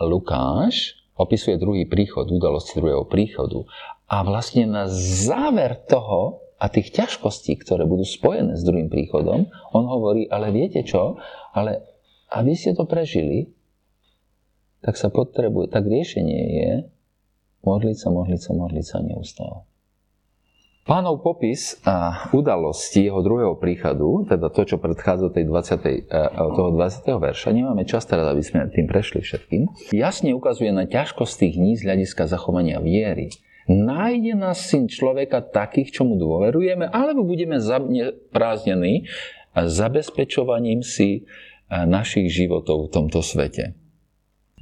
Lukáš 0.07 0.95
opisuje 1.19 1.59
druhý 1.59 1.83
príchod, 1.83 2.31
udalosti 2.31 2.79
druhého 2.79 3.03
príchodu 3.07 3.67
a 4.05 4.21
vlastne 4.21 4.69
na 4.69 4.85
záver 4.91 5.81
toho 5.89 6.45
a 6.55 6.71
tých 6.71 6.93
ťažkostí, 6.93 7.59
ktoré 7.59 7.83
budú 7.83 8.07
spojené 8.07 8.55
s 8.55 8.63
druhým 8.63 8.87
príchodom, 8.87 9.51
on 9.75 9.85
hovorí, 9.85 10.29
ale 10.31 10.53
viete 10.55 10.85
čo, 10.85 11.19
ale 11.51 11.83
aby 12.31 12.53
ste 12.55 12.73
to 12.73 12.87
prežili, 12.87 13.51
tak 14.85 14.95
sa 14.95 15.09
potrebuje, 15.09 15.73
tak 15.73 15.89
riešenie 15.89 16.41
je 16.61 16.71
modliť 17.65 17.97
sa, 17.97 18.09
modliť 18.13 18.41
sa, 18.41 18.51
modliť 18.53 18.85
sa 18.85 18.97
neustále. 19.01 19.59
Pánov 20.85 21.25
popis 21.25 21.81
a 21.81 22.29
udalosti 22.29 23.09
jeho 23.09 23.25
druhého 23.25 23.57
príchodu, 23.57 24.37
teda 24.37 24.53
to, 24.53 24.61
čo 24.69 24.77
predchádza 24.77 25.33
tej 25.33 25.49
20, 25.49 25.81
e, 25.81 26.21
toho 26.29 26.69
20. 26.77 27.17
verša, 27.17 27.57
nemáme 27.57 27.89
čas 27.89 28.05
teraz, 28.05 28.29
aby 28.29 28.45
sme 28.45 28.69
tým 28.69 28.85
prešli 28.85 29.25
všetkým, 29.25 29.65
jasne 29.97 30.37
ukazuje 30.37 30.69
na 30.69 30.85
ťažkosť 30.85 31.33
tých 31.41 31.53
dní 31.57 31.73
z 31.73 31.89
hľadiska 31.89 32.29
zachovania 32.29 32.77
viery. 32.85 33.33
Nájde 33.65 34.37
nás 34.37 34.61
syn 34.69 34.85
človeka 34.85 35.41
takých, 35.41 35.89
čo 35.89 36.05
mu 36.05 36.21
dôverujeme, 36.21 36.85
alebo 36.85 37.25
budeme 37.25 37.57
prázdnení 38.29 39.09
zabezpečovaním 39.57 40.85
si 40.85 41.25
našich 41.69 42.29
životov 42.29 42.87
v 42.87 42.93
tomto 42.93 43.25
svete. 43.25 43.73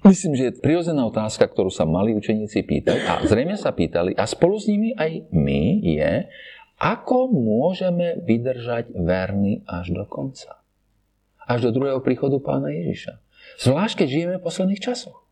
Myslím, 0.07 0.35
že 0.35 0.51
je 0.51 0.59
prirodzená 0.59 1.03
otázka, 1.07 1.47
ktorú 1.47 1.71
sa 1.71 1.87
mali 1.87 2.15
učeníci 2.15 2.63
pýtať 2.63 2.99
a 3.07 3.13
zrejme 3.23 3.55
sa 3.55 3.71
pýtali 3.71 4.15
a 4.15 4.27
spolu 4.27 4.55
s 4.59 4.67
nimi 4.67 4.91
aj 4.95 5.31
my 5.31 5.79
je, 5.79 6.27
ako 6.79 7.31
môžeme 7.31 8.19
vydržať 8.23 8.91
verný 8.91 9.63
až 9.63 9.95
do 9.95 10.03
konca. 10.03 10.59
Až 11.43 11.71
do 11.71 11.79
druhého 11.79 11.99
príchodu 11.99 12.39
pána 12.39 12.71
Ježiša. 12.71 13.19
Zvlášť, 13.63 14.03
keď 14.03 14.07
žijeme 14.07 14.35
v 14.39 14.45
posledných 14.47 14.83
časoch. 14.83 15.23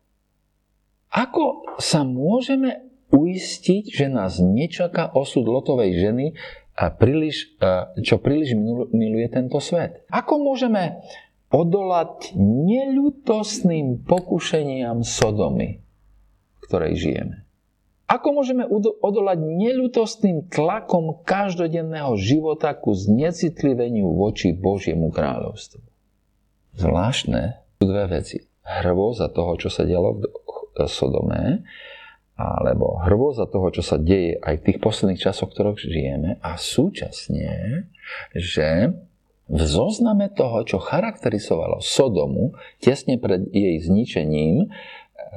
Ako 1.12 1.76
sa 1.76 2.04
môžeme 2.04 2.91
uistiť, 3.12 3.92
že 3.92 4.08
nás 4.08 4.40
nečaká 4.40 5.12
osud 5.12 5.44
Lotovej 5.44 6.00
ženy, 6.00 6.26
a 6.72 6.88
príliš, 6.88 7.52
čo 8.00 8.16
príliš 8.16 8.56
miluje 8.96 9.28
tento 9.28 9.60
svet. 9.60 10.08
Ako 10.08 10.40
môžeme 10.40 11.04
odolať 11.52 12.32
neľutostným 12.40 14.08
pokušeniam 14.08 15.04
Sodomy, 15.04 15.84
v 15.84 16.58
ktorej 16.64 16.96
žijeme? 16.96 17.44
Ako 18.08 18.32
môžeme 18.32 18.64
odolať 19.04 19.38
neľutostným 19.40 20.48
tlakom 20.48 21.20
každodenného 21.28 22.16
života 22.16 22.72
ku 22.72 22.96
znecitliveniu 22.96 24.08
voči 24.16 24.56
Božiemu 24.56 25.12
kráľovstvu? 25.12 25.80
Zvláštne 26.72 27.60
sú 27.80 27.84
dve 27.84 28.16
veci. 28.16 28.48
Hrvoza 28.64 29.28
toho, 29.28 29.60
čo 29.60 29.68
sa 29.68 29.84
dialo 29.84 30.24
v 30.24 30.24
Sodome 30.88 31.68
alebo 32.36 32.98
hrôza 33.04 33.44
toho, 33.44 33.68
čo 33.70 33.84
sa 33.84 34.00
deje 34.00 34.40
aj 34.40 34.54
v 34.60 34.64
tých 34.70 34.78
posledných 34.80 35.20
časoch, 35.20 35.52
ktorých 35.52 35.84
žijeme 35.84 36.30
a 36.40 36.56
súčasne, 36.56 37.86
že 38.32 38.96
v 39.52 39.62
zozname 39.68 40.32
toho, 40.32 40.64
čo 40.64 40.80
charakterizovalo 40.80 41.84
Sodomu 41.84 42.56
tesne 42.80 43.20
pred 43.20 43.44
jej 43.52 43.76
zničením, 43.84 44.72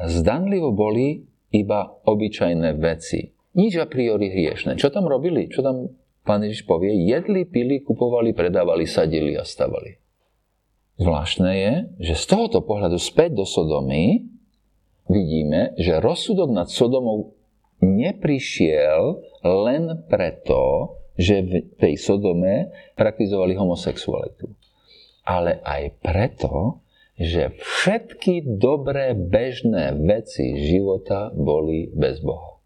zdanlivo 0.08 0.71
boli 0.71 1.27
iba 1.51 1.99
obyčajné 2.08 2.79
veci. 2.79 3.36
Nič 3.55 3.79
a 3.79 3.88
priori 3.88 4.31
hriešne. 4.31 4.75
Čo 4.75 4.91
tam 4.91 5.08
robili? 5.08 5.47
Čo 5.47 5.63
tam 5.63 5.91
pán 6.27 6.43
Ježiš 6.43 6.67
povie? 6.67 6.91
Jedli, 7.08 7.47
pili, 7.47 7.79
kupovali, 7.84 8.36
predávali, 8.36 8.84
sadili 8.84 9.36
a 9.39 9.47
stavali. 9.47 9.99
Zvláštne 10.95 11.51
je, 11.51 11.73
že 12.08 12.13
z 12.15 12.25
tohoto 12.27 12.63
pohľadu 12.63 12.95
späť 12.99 13.36
do 13.36 13.43
Sodomy 13.43 14.34
vidíme, 15.09 15.77
že 15.77 16.01
rozsudok 16.01 16.49
nad 16.51 16.67
Sodomou 16.69 17.35
neprišiel 17.83 19.21
len 19.43 20.05
preto, 20.09 20.95
že 21.15 21.41
v 21.43 21.51
tej 21.79 21.95
Sodome 21.95 22.71
praktizovali 22.99 23.55
homosexualitu. 23.55 24.51
Ale 25.25 25.63
aj 25.63 25.83
preto, 26.03 26.85
že 27.15 27.55
všetky 27.55 28.59
dobré 28.59 29.15
bežné 29.15 29.95
veci 29.95 30.59
života 30.59 31.31
boli 31.31 31.87
bez 31.95 32.19
Boha. 32.19 32.59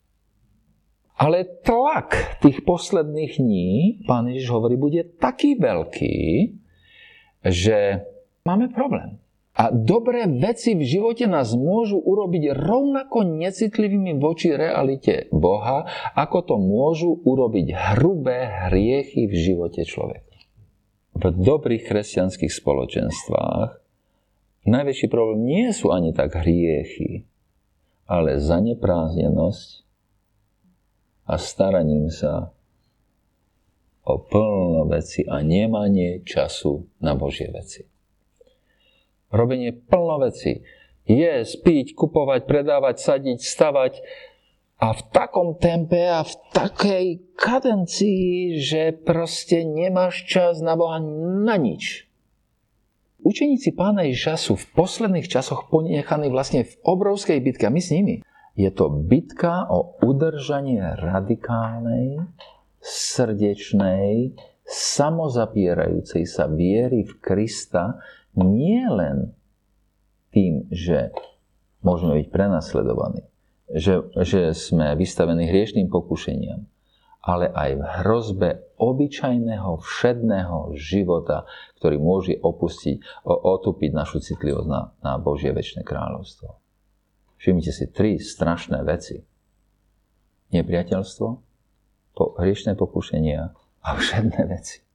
Ale 1.20 1.44
tlak 1.68 2.40
tých 2.40 2.64
posledných 2.64 3.44
dní, 3.44 3.72
pán 4.08 4.32
Ježiš 4.32 4.56
hovorí, 4.56 4.80
bude 4.80 5.04
taký 5.20 5.60
veľký, 5.60 6.18
že 7.44 8.08
máme 8.48 8.72
problém. 8.72 9.20
A 9.60 9.76
dobré 9.76 10.24
veci 10.24 10.72
v 10.72 10.88
živote 10.88 11.28
nás 11.28 11.52
môžu 11.52 12.00
urobiť 12.00 12.56
rovnako 12.56 13.28
necitlivými 13.28 14.16
voči 14.16 14.56
realite 14.56 15.28
Boha, 15.36 15.84
ako 16.16 16.38
to 16.48 16.56
môžu 16.56 17.20
urobiť 17.28 17.76
hrubé 17.76 18.48
hriechy 18.72 19.28
v 19.28 19.36
živote 19.36 19.84
človeka. 19.84 20.32
V 21.12 21.36
dobrých 21.36 21.92
kresťanských 21.92 22.48
spoločenstvách 22.56 23.84
najväčší 24.64 25.08
problém 25.12 25.44
nie 25.44 25.76
sú 25.76 25.92
ani 25.92 26.16
tak 26.16 26.40
hriechy, 26.40 27.28
ale 28.08 28.40
zanepráznenosť 28.40 29.70
a 31.28 31.36
staraním 31.36 32.08
sa 32.08 32.56
o 34.08 34.24
plno 34.24 34.88
veci 34.88 35.28
a 35.28 35.44
nemanie 35.44 36.24
času 36.24 36.88
na 37.04 37.12
Božie 37.20 37.52
veci 37.52 37.99
robenie 39.30 39.74
plno 39.74 40.22
veci. 40.22 40.62
Je, 41.10 41.42
spiť, 41.42 41.98
kupovať, 41.98 42.46
predávať, 42.46 42.96
sadiť, 43.02 43.40
stavať 43.42 43.94
a 44.80 44.94
v 44.94 45.02
takom 45.10 45.58
tempe 45.58 46.00
a 46.00 46.22
v 46.22 46.34
takej 46.54 47.06
kadencii, 47.34 48.62
že 48.62 48.94
proste 48.94 49.66
nemáš 49.66 50.24
čas 50.30 50.62
na 50.62 50.78
Boha 50.78 51.02
na 51.44 51.58
nič. 51.58 52.06
Učeníci 53.20 53.76
pána 53.76 54.08
Ježiša 54.08 54.36
sú 54.40 54.54
v 54.56 54.70
posledných 54.80 55.28
časoch 55.28 55.68
ponechaní 55.68 56.32
vlastne 56.32 56.64
v 56.64 56.74
obrovskej 56.88 57.44
bitke 57.44 57.68
a 57.68 57.74
my 57.74 57.82
s 57.84 57.92
nimi. 57.92 58.16
Je 58.56 58.72
to 58.72 58.88
bitka 58.88 59.68
o 59.68 60.00
udržanie 60.00 60.80
radikálnej, 60.96 62.24
srdečnej, 62.80 64.32
samozapierajúcej 64.64 66.24
sa 66.24 66.48
viery 66.48 67.04
v 67.04 67.14
Krista, 67.20 68.00
nie 68.40 68.84
len 68.88 69.36
tým, 70.32 70.66
že 70.72 71.12
môžeme 71.84 72.20
byť 72.24 72.28
prenasledovaní, 72.32 73.24
že, 73.72 74.02
že 74.24 74.56
sme 74.56 74.96
vystavení 74.96 75.48
hriešným 75.50 75.92
pokušeniam, 75.92 76.66
ale 77.20 77.52
aj 77.52 77.70
v 77.76 77.84
hrozbe 78.02 78.50
obyčajného, 78.80 79.84
všedného 79.84 80.74
života, 80.80 81.44
ktorý 81.78 82.00
môže 82.00 82.40
opustiť, 82.40 83.28
otupiť 83.28 83.92
našu 83.92 84.24
citlivosť 84.24 84.70
na, 84.70 84.96
na 85.04 85.14
Božie 85.20 85.52
väčšie 85.52 85.84
kráľovstvo. 85.84 86.56
Všimnite 87.40 87.72
si 87.72 87.86
tri 87.92 88.20
strašné 88.20 88.84
veci. 88.84 89.24
Nepriateľstvo, 90.50 91.28
po, 92.16 92.24
hriešné 92.36 92.76
pokušenia 92.76 93.42
a 93.84 93.90
všedné 94.00 94.42
veci. 94.50 94.89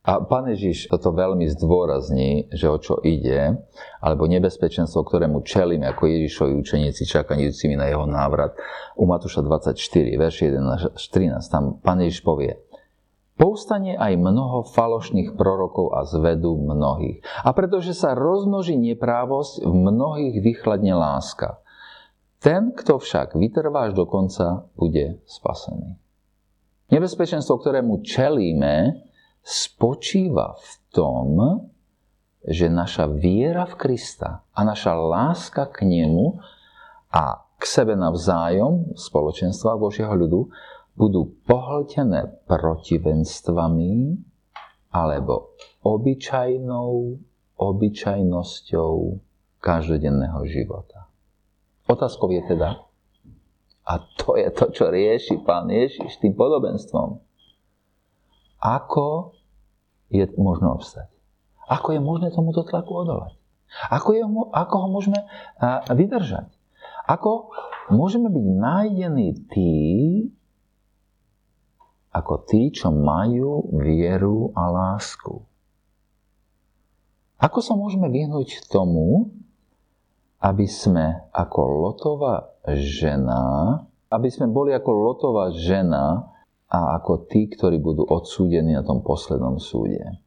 A 0.00 0.16
pán 0.24 0.48
Ježiš 0.48 0.88
toto 0.88 1.12
veľmi 1.12 1.44
zdôrazní, 1.52 2.48
že 2.48 2.72
o 2.72 2.80
čo 2.80 3.04
ide, 3.04 3.60
alebo 4.00 4.24
nebezpečenstvo, 4.24 5.04
ktorému 5.04 5.44
čelíme 5.44 5.84
ako 5.92 6.08
Ježišovi 6.08 6.56
učeníci 6.56 7.04
čakajúcimi 7.04 7.76
na 7.76 7.92
jeho 7.92 8.08
návrat. 8.08 8.56
U 8.96 9.04
Matúša 9.04 9.44
24, 9.44 9.76
verš 10.16 10.36
11 10.48 10.96
13, 10.96 11.52
tam 11.52 11.76
pán 11.84 12.00
Ježiš 12.00 12.24
povie, 12.24 12.56
Povstane 13.40 13.96
aj 13.96 14.20
mnoho 14.20 14.68
falošných 14.68 15.32
prorokov 15.32 15.96
a 15.96 16.04
zvedú 16.04 16.60
mnohých. 16.60 17.24
A 17.40 17.56
pretože 17.56 17.96
sa 17.96 18.12
rozmnoží 18.12 18.76
neprávosť, 18.76 19.64
v 19.64 19.74
mnohých 19.80 20.44
vychladne 20.44 20.92
láska. 20.92 21.56
Ten, 22.36 22.76
kto 22.76 23.00
však 23.00 23.36
až 23.36 23.96
do 23.96 24.04
konca, 24.04 24.68
bude 24.76 25.24
spasený. 25.24 25.96
Nebezpečenstvo, 26.92 27.56
ktorému 27.64 28.04
čelíme, 28.04 29.08
spočíva 29.40 30.56
v 30.56 30.70
tom, 30.92 31.28
že 32.40 32.72
naša 32.72 33.08
viera 33.08 33.68
v 33.68 33.74
Krista 33.76 34.44
a 34.52 34.60
naša 34.64 34.96
láska 34.96 35.68
k 35.68 35.84
nemu 35.84 36.40
a 37.12 37.44
k 37.60 37.62
sebe 37.68 37.92
navzájom, 37.92 38.96
spoločenstva 38.96 39.76
Božieho 39.76 40.16
ľudu, 40.16 40.48
budú 40.96 41.32
pohltené 41.44 42.40
protivenstvami 42.48 44.16
alebo 44.90 45.54
obyčajnou 45.84 47.20
obyčajnosťou 47.60 48.92
každodenného 49.60 50.40
života. 50.48 51.12
Otázkou 51.84 52.32
je 52.32 52.42
teda, 52.48 52.80
a 53.84 53.92
to 54.16 54.40
je 54.40 54.48
to, 54.48 54.72
čo 54.72 54.88
rieši 54.88 55.44
pán 55.44 55.68
Ježiš 55.68 56.16
tým 56.24 56.32
podobenstvom, 56.32 57.20
ako 58.60 59.34
je 60.12 60.24
možné 60.36 60.68
obstať. 60.68 61.08
Ako 61.70 61.96
je 61.96 62.00
možné 62.02 62.28
tomuto 62.30 62.62
tlaku 62.62 62.92
odolať. 62.92 63.34
Ako, 63.88 64.10
je, 64.12 64.24
ako 64.52 64.74
ho 64.76 64.88
môžeme 64.90 65.20
vydržať. 65.88 66.50
Ako 67.06 67.54
môžeme 67.94 68.28
byť 68.28 68.46
nájdení 68.58 69.28
tí, 69.48 69.78
ako 72.10 72.42
tí, 72.42 72.74
čo 72.74 72.90
majú 72.90 73.70
vieru 73.78 74.50
a 74.58 74.66
lásku. 74.66 75.46
Ako 77.40 77.58
sa 77.62 77.78
môžeme 77.78 78.10
vyhnúť 78.10 78.66
tomu, 78.68 79.30
aby 80.42 80.66
sme 80.66 81.24
ako 81.30 81.60
lotová 81.88 82.50
žena, 82.66 83.78
aby 84.10 84.28
sme 84.28 84.50
boli 84.50 84.74
ako 84.74 84.90
lotová 84.90 85.54
žena, 85.54 86.26
a 86.70 87.02
ako 87.02 87.26
tí, 87.26 87.50
ktorí 87.50 87.82
budú 87.82 88.06
odsúdení 88.06 88.78
na 88.78 88.86
tom 88.86 89.02
poslednom 89.02 89.58
súde. 89.58 90.22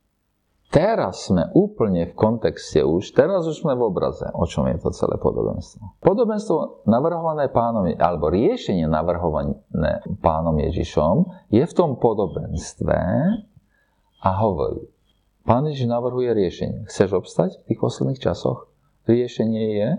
Teraz 0.73 1.29
sme 1.29 1.53
úplne 1.53 2.09
v 2.09 2.17
kontexte 2.17 2.81
už, 2.81 3.13
teraz 3.13 3.45
už 3.45 3.61
sme 3.61 3.77
v 3.77 3.93
obraze, 3.93 4.25
o 4.33 4.43
čom 4.49 4.65
je 4.67 4.81
to 4.81 4.89
celé 4.89 5.21
podobenstvo. 5.21 6.01
Podobenstvo 6.01 6.83
navrhované 6.89 7.53
pánom, 7.53 7.85
alebo 7.93 8.33
riešenie 8.33 8.89
navrhované 8.89 9.61
pánom 10.19 10.57
Ježišom 10.57 11.29
je 11.53 11.61
v 11.61 11.73
tom 11.77 12.01
podobenstve 12.01 12.97
a 14.25 14.29
hovorí, 14.41 14.89
pán 15.45 15.69
Ježiš 15.69 15.93
navrhuje 15.93 16.33
riešenie. 16.33 16.89
Chceš 16.89 17.21
obstať 17.21 17.61
v 17.63 17.65
tých 17.69 17.79
posledných 17.79 18.19
časoch? 18.19 18.65
Riešenie 19.05 19.65
je 19.77 19.89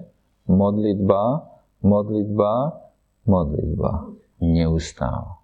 modlitba, 0.50 1.54
modlitba, 1.86 2.82
modlitba. 3.30 4.10
Neustále 4.42 5.43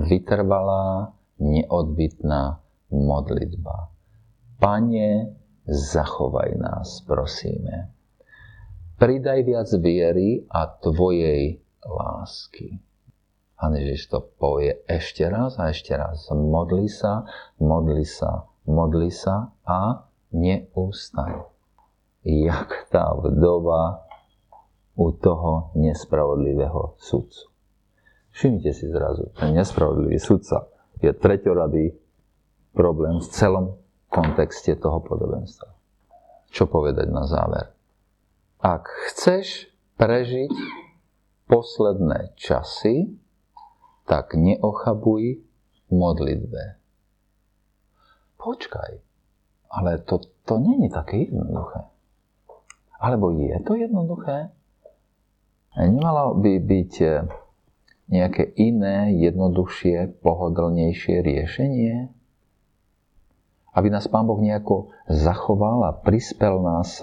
vytrvalá, 0.00 1.12
neodbitná 1.38 2.60
modlitba. 2.90 3.90
Pane, 4.60 5.34
zachovaj 5.66 6.54
nás, 6.60 7.02
prosíme. 7.02 7.90
Pridaj 8.94 9.42
viac 9.42 9.68
viery 9.82 10.46
a 10.46 10.70
Tvojej 10.70 11.58
lásky. 11.82 12.78
Pán 13.64 13.80
Ježiš 13.80 14.12
to 14.12 14.20
povie 14.20 14.76
ešte 14.84 15.24
raz 15.24 15.56
a 15.56 15.72
ešte 15.72 15.96
raz. 15.96 16.28
Modli 16.36 16.84
sa, 16.84 17.24
modli 17.56 18.04
sa, 18.04 18.44
modli 18.68 19.08
sa 19.08 19.56
a 19.64 20.04
neústaň. 20.36 21.48
Jak 22.28 22.92
tá 22.92 23.16
vdova 23.16 24.04
u 25.00 25.16
toho 25.16 25.72
nespravodlivého 25.80 27.00
sudcu. 27.00 27.53
Všimnite 28.34 28.74
si 28.74 28.90
zrazu, 28.90 29.30
ten 29.38 29.54
nespravodlivý 29.54 30.18
sudca 30.18 30.66
je 30.98 31.14
treťoradý 31.14 31.94
problém 32.74 33.22
v 33.22 33.28
celom 33.30 33.66
kontexte 34.10 34.74
toho 34.74 34.98
podobenstva. 35.06 35.70
Čo 36.50 36.66
povedať 36.66 37.06
na 37.14 37.30
záver? 37.30 37.70
Ak 38.58 38.90
chceš 39.10 39.70
prežiť 39.94 40.50
posledné 41.46 42.34
časy, 42.34 43.14
tak 44.06 44.34
neochabuj 44.34 45.38
modlitbe. 45.94 46.82
Počkaj, 48.42 48.92
ale 49.70 50.02
to, 50.02 50.18
to 50.42 50.58
není 50.58 50.90
také 50.90 51.30
jednoduché. 51.30 51.86
Alebo 52.98 53.30
je 53.30 53.56
to 53.62 53.78
jednoduché? 53.78 54.50
Nemalo 55.74 56.38
by 56.38 56.52
byť 56.62 56.92
nejaké 58.08 58.52
iné, 58.60 59.14
jednoduchšie, 59.16 60.20
pohodlnejšie 60.20 61.24
riešenie? 61.24 62.12
Aby 63.74 63.90
nás 63.90 64.06
Pán 64.06 64.30
Boh 64.30 64.38
nejako 64.38 64.94
zachoval 65.10 65.82
a 65.82 65.96
prispel 65.98 66.62
nás 66.62 67.02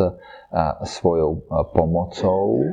svojou 0.84 1.48
pomocou. 1.72 2.64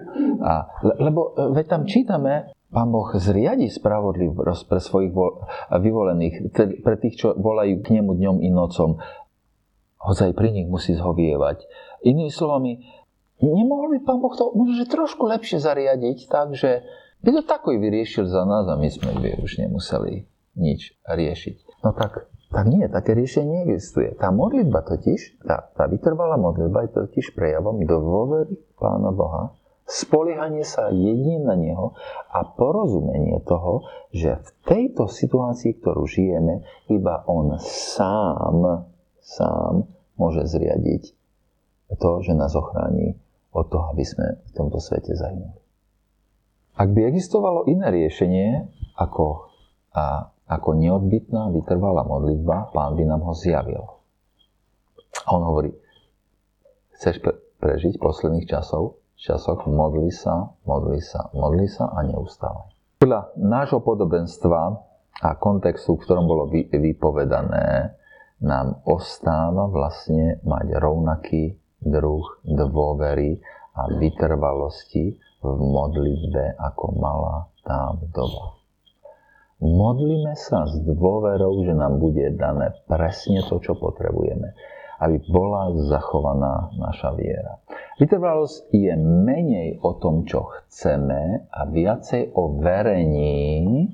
Lebo 0.99 1.35
e, 1.35 1.55
veď 1.55 1.67
tam 1.67 1.83
čítame, 1.87 2.51
Pán 2.69 2.93
Boh 2.93 3.09
zriadi 3.17 3.73
spravodlivosť 3.73 4.63
pre 4.69 4.81
svojich 4.83 5.13
vol, 5.15 5.41
vyvolených, 5.73 6.53
pre 6.85 6.95
tých, 7.01 7.17
čo 7.17 7.29
volajú 7.33 7.81
k 7.81 7.97
nemu 7.97 8.13
dňom 8.13 8.37
i 8.45 8.51
nocom. 8.53 9.01
Hoď 9.99 10.31
aj 10.31 10.33
pri 10.37 10.53
nich 10.53 10.69
musí 10.69 10.93
zhovievať. 10.93 11.65
Inými 12.05 12.29
slovami, 12.29 12.85
nemohol 13.41 13.97
by 13.97 13.99
Pán 14.05 14.21
Boh 14.21 14.35
to 14.37 14.53
možno 14.53 14.85
trošku 14.85 15.25
lepšie 15.27 15.63
zariadiť 15.63 16.29
tak, 16.29 16.53
že 16.53 16.85
by 17.23 17.31
to 17.35 17.43
tako 17.43 17.75
vyriešil 17.75 18.27
za 18.27 18.43
nás 18.45 18.67
a 18.71 18.79
my 18.79 18.89
sme 18.89 19.11
by 19.19 19.31
už 19.43 19.59
nemuseli 19.63 20.27
nič 20.59 20.95
riešiť. 21.07 21.87
No 21.87 21.95
tak, 21.95 22.27
tak 22.51 22.67
nie, 22.67 22.87
také 22.91 23.15
riešenie 23.15 23.63
neexistuje. 23.65 24.19
Tá 24.19 24.35
modlitba 24.35 24.83
totiž, 24.83 25.43
tá, 25.47 25.71
tá 25.75 25.87
vytrvalá 25.87 26.35
modlitba 26.41 26.89
je 26.89 26.91
totiž 27.07 27.35
prejavom 27.35 27.79
dôvery 27.87 28.59
Pána 28.79 29.15
Boha, 29.15 29.55
spoliehanie 29.89 30.67
sa 30.67 30.93
jedine 30.93 31.49
na 31.49 31.57
Neho 31.57 31.97
a 32.29 32.45
porozumenie 32.45 33.41
toho, 33.47 33.89
že 34.13 34.37
v 34.37 34.49
tejto 34.69 35.09
situácii, 35.09 35.81
ktorú 35.81 36.05
žijeme, 36.05 36.67
iba 36.93 37.25
On 37.25 37.57
sám, 37.63 38.89
sám 39.23 39.89
môže 40.19 40.45
zriadiť 40.45 41.15
to, 41.97 42.11
že 42.21 42.37
nás 42.37 42.53
ochrání 42.53 43.17
od 43.55 43.67
toho, 43.73 43.97
aby 43.97 44.05
sme 44.05 44.45
v 44.45 44.51
tomto 44.53 44.77
svete 44.77 45.17
zahynuli. 45.17 45.68
Ak 46.79 46.95
by 46.95 47.11
existovalo 47.11 47.67
iné 47.67 47.91
riešenie 47.91 48.71
ako, 48.95 49.51
a, 49.99 50.31
ako 50.47 50.79
neodbitná 50.79 51.51
vytrvalá 51.51 52.07
modlitba, 52.07 52.71
pán 52.71 52.95
by 52.95 53.03
nám 53.03 53.27
ho 53.27 53.35
zjavil. 53.35 53.83
A 55.27 55.29
on 55.35 55.43
hovorí, 55.43 55.75
chceš 56.95 57.19
pre, 57.19 57.35
prežiť 57.59 57.99
posledných 57.99 58.47
časov, 58.47 59.03
časoch 59.19 59.67
modli 59.67 60.15
sa, 60.15 60.55
modli 60.63 61.03
sa, 61.03 61.27
modli 61.35 61.67
sa 61.67 61.91
a 61.91 62.07
neustávaj. 62.07 63.03
Podľa 63.03 63.35
nášho 63.43 63.83
podobenstva 63.83 64.61
a 65.19 65.31
kontextu, 65.35 65.99
v 65.99 66.03
ktorom 66.07 66.31
bolo 66.31 66.47
vypovedané, 66.71 67.99
nám 68.39 68.87
ostáva 68.87 69.67
vlastne 69.67 70.39
mať 70.47 70.79
rovnaký 70.79 71.59
druh 71.83 72.23
dôvery 72.47 73.43
a 73.75 73.91
vytrvalosti 73.99 75.19
v 75.43 75.59
modlitbe, 75.59 76.59
ako 76.59 76.85
mala 76.99 77.47
tá 77.63 77.95
vdova. 77.95 78.59
Modlíme 79.59 80.39
sa 80.39 80.71
s 80.71 80.79
dôverou, 80.87 81.67
že 81.67 81.75
nám 81.75 81.99
bude 81.99 82.31
dané 82.39 82.79
presne 82.87 83.43
to, 83.43 83.59
čo 83.59 83.75
potrebujeme, 83.75 84.55
aby 85.03 85.19
bola 85.27 85.75
zachovaná 85.91 86.71
naša 86.79 87.11
viera. 87.19 87.59
Vytrvalosť 87.99 88.71
je 88.71 88.95
menej 88.99 89.83
o 89.83 89.99
tom, 89.99 90.23
čo 90.31 90.47
chceme 90.47 91.51
a 91.51 91.61
viacej 91.67 92.39
o 92.39 92.63
verení, 92.63 93.91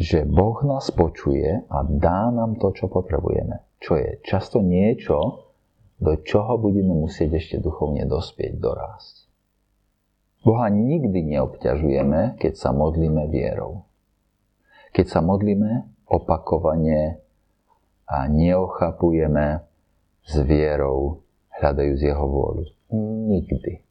že 0.00 0.24
Boh 0.24 0.56
nás 0.64 0.88
počuje 0.88 1.60
a 1.68 1.84
dá 1.84 2.32
nám 2.32 2.56
to, 2.56 2.72
čo 2.72 2.88
potrebujeme. 2.88 3.60
Čo 3.84 4.00
je 4.00 4.16
často 4.24 4.64
niečo, 4.64 5.44
do 6.00 6.16
čoho 6.24 6.56
budeme 6.56 6.96
musieť 6.96 7.36
ešte 7.36 7.56
duchovne 7.60 8.08
dospieť, 8.08 8.56
dorásť. 8.56 9.19
Boha 10.40 10.72
nikdy 10.72 11.36
neobťažujeme, 11.36 12.40
keď 12.40 12.52
sa 12.56 12.72
modlíme 12.72 13.28
vierou. 13.28 13.84
Keď 14.96 15.06
sa 15.06 15.20
modlíme 15.20 15.84
opakovane 16.08 17.20
a 18.08 18.26
neochapujeme 18.26 19.62
s 20.24 20.34
vierou, 20.42 21.22
hľadajúc 21.60 22.00
jeho 22.00 22.26
vôľu. 22.26 22.64
Nikdy. 23.30 23.84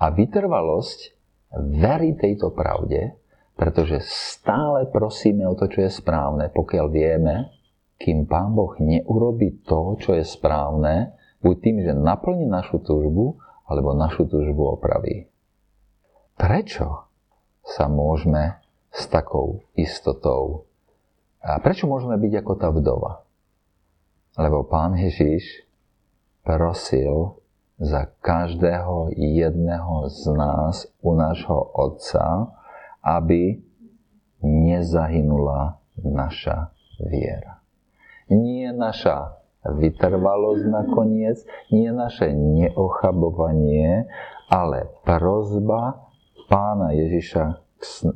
A 0.00 0.12
vytrvalosť 0.14 1.16
verí 1.56 2.14
tejto 2.16 2.54
pravde, 2.54 3.16
pretože 3.56 4.04
stále 4.04 4.86
prosíme 4.88 5.48
o 5.48 5.56
to, 5.56 5.66
čo 5.66 5.88
je 5.88 5.90
správne, 5.90 6.52
pokiaľ 6.52 6.86
vieme, 6.92 7.34
kým 7.96 8.28
Pán 8.28 8.52
Boh 8.52 8.76
neurobi 8.76 9.64
to, 9.64 9.96
čo 9.96 10.12
je 10.12 10.24
správne, 10.24 11.16
buď 11.40 11.54
tým, 11.64 11.76
že 11.80 11.92
naplní 11.96 12.44
našu 12.44 12.84
túžbu, 12.84 13.40
alebo 13.66 13.94
našu 13.94 14.30
túžbu 14.30 14.78
opraví. 14.78 15.26
Prečo 16.38 17.10
sa 17.66 17.90
môžeme 17.90 18.62
s 18.94 19.10
takou 19.10 19.66
istotou. 19.74 20.70
A 21.42 21.58
prečo 21.58 21.90
môžeme 21.90 22.14
byť 22.16 22.32
ako 22.42 22.52
tá 22.54 22.68
vdova? 22.70 23.26
Lebo 24.38 24.64
pán 24.66 24.94
Ježiš 24.94 25.66
prosil 26.46 27.40
za 27.76 28.08
každého 28.22 29.12
jedného 29.12 30.08
z 30.08 30.22
nás 30.32 30.88
u 31.04 31.12
nášho 31.12 31.60
Otca, 31.76 32.52
aby 33.04 33.60
nezahynula 34.40 35.80
naša 36.00 36.72
viera. 37.00 37.60
Nie 38.28 38.72
naša 38.72 39.36
vytrvalosť 39.74 40.64
nakoniec, 40.70 41.42
nie 41.74 41.90
naše 41.90 42.30
neochabovanie, 42.30 44.06
ale 44.46 44.86
prozba 45.02 46.06
pána 46.46 46.94
Ježiša 46.94 47.66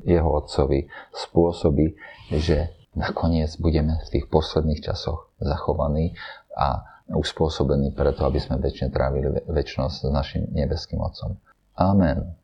jeho 0.06 0.30
otcovi 0.30 0.88
spôsobí, 1.12 1.98
že 2.32 2.70
nakoniec 2.96 3.54
budeme 3.58 3.98
v 4.06 4.10
tých 4.18 4.26
posledných 4.30 4.82
časoch 4.82 5.30
zachovaní 5.38 6.14
a 6.54 6.82
uspôsobení 7.10 7.90
preto, 7.90 8.22
aby 8.22 8.38
sme 8.38 8.62
väčšine 8.62 8.90
trávili 8.94 9.42
väčšnosť 9.50 9.96
s 10.06 10.10
našim 10.10 10.42
nebeským 10.54 11.02
Otcom. 11.02 11.38
Amen. 11.74 12.39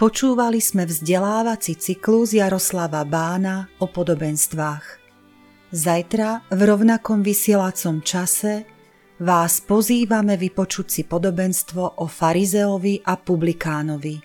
Počúvali 0.00 0.64
sme 0.64 0.88
vzdelávací 0.88 1.76
cyklus 1.76 2.32
Jaroslava 2.32 3.04
Bána 3.04 3.68
o 3.84 3.84
podobenstvách. 3.84 4.96
Zajtra 5.76 6.48
v 6.48 6.60
rovnakom 6.64 7.20
vysielacom 7.20 8.00
čase 8.00 8.64
vás 9.20 9.60
pozývame 9.60 10.40
vypočuť 10.40 10.86
si 10.88 11.02
podobenstvo 11.04 12.00
o 12.00 12.08
farizeovi 12.08 13.04
a 13.04 13.20
publikánovi. 13.20 14.16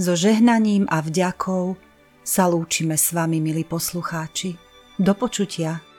So 0.00 0.16
žehnaním 0.16 0.88
a 0.88 1.04
vďakou 1.04 1.76
sa 2.24 2.48
lúčime 2.48 2.96
s 2.96 3.12
vami, 3.12 3.36
milí 3.36 3.68
poslucháči. 3.68 4.56
Do 4.96 5.12
počutia. 5.12 5.89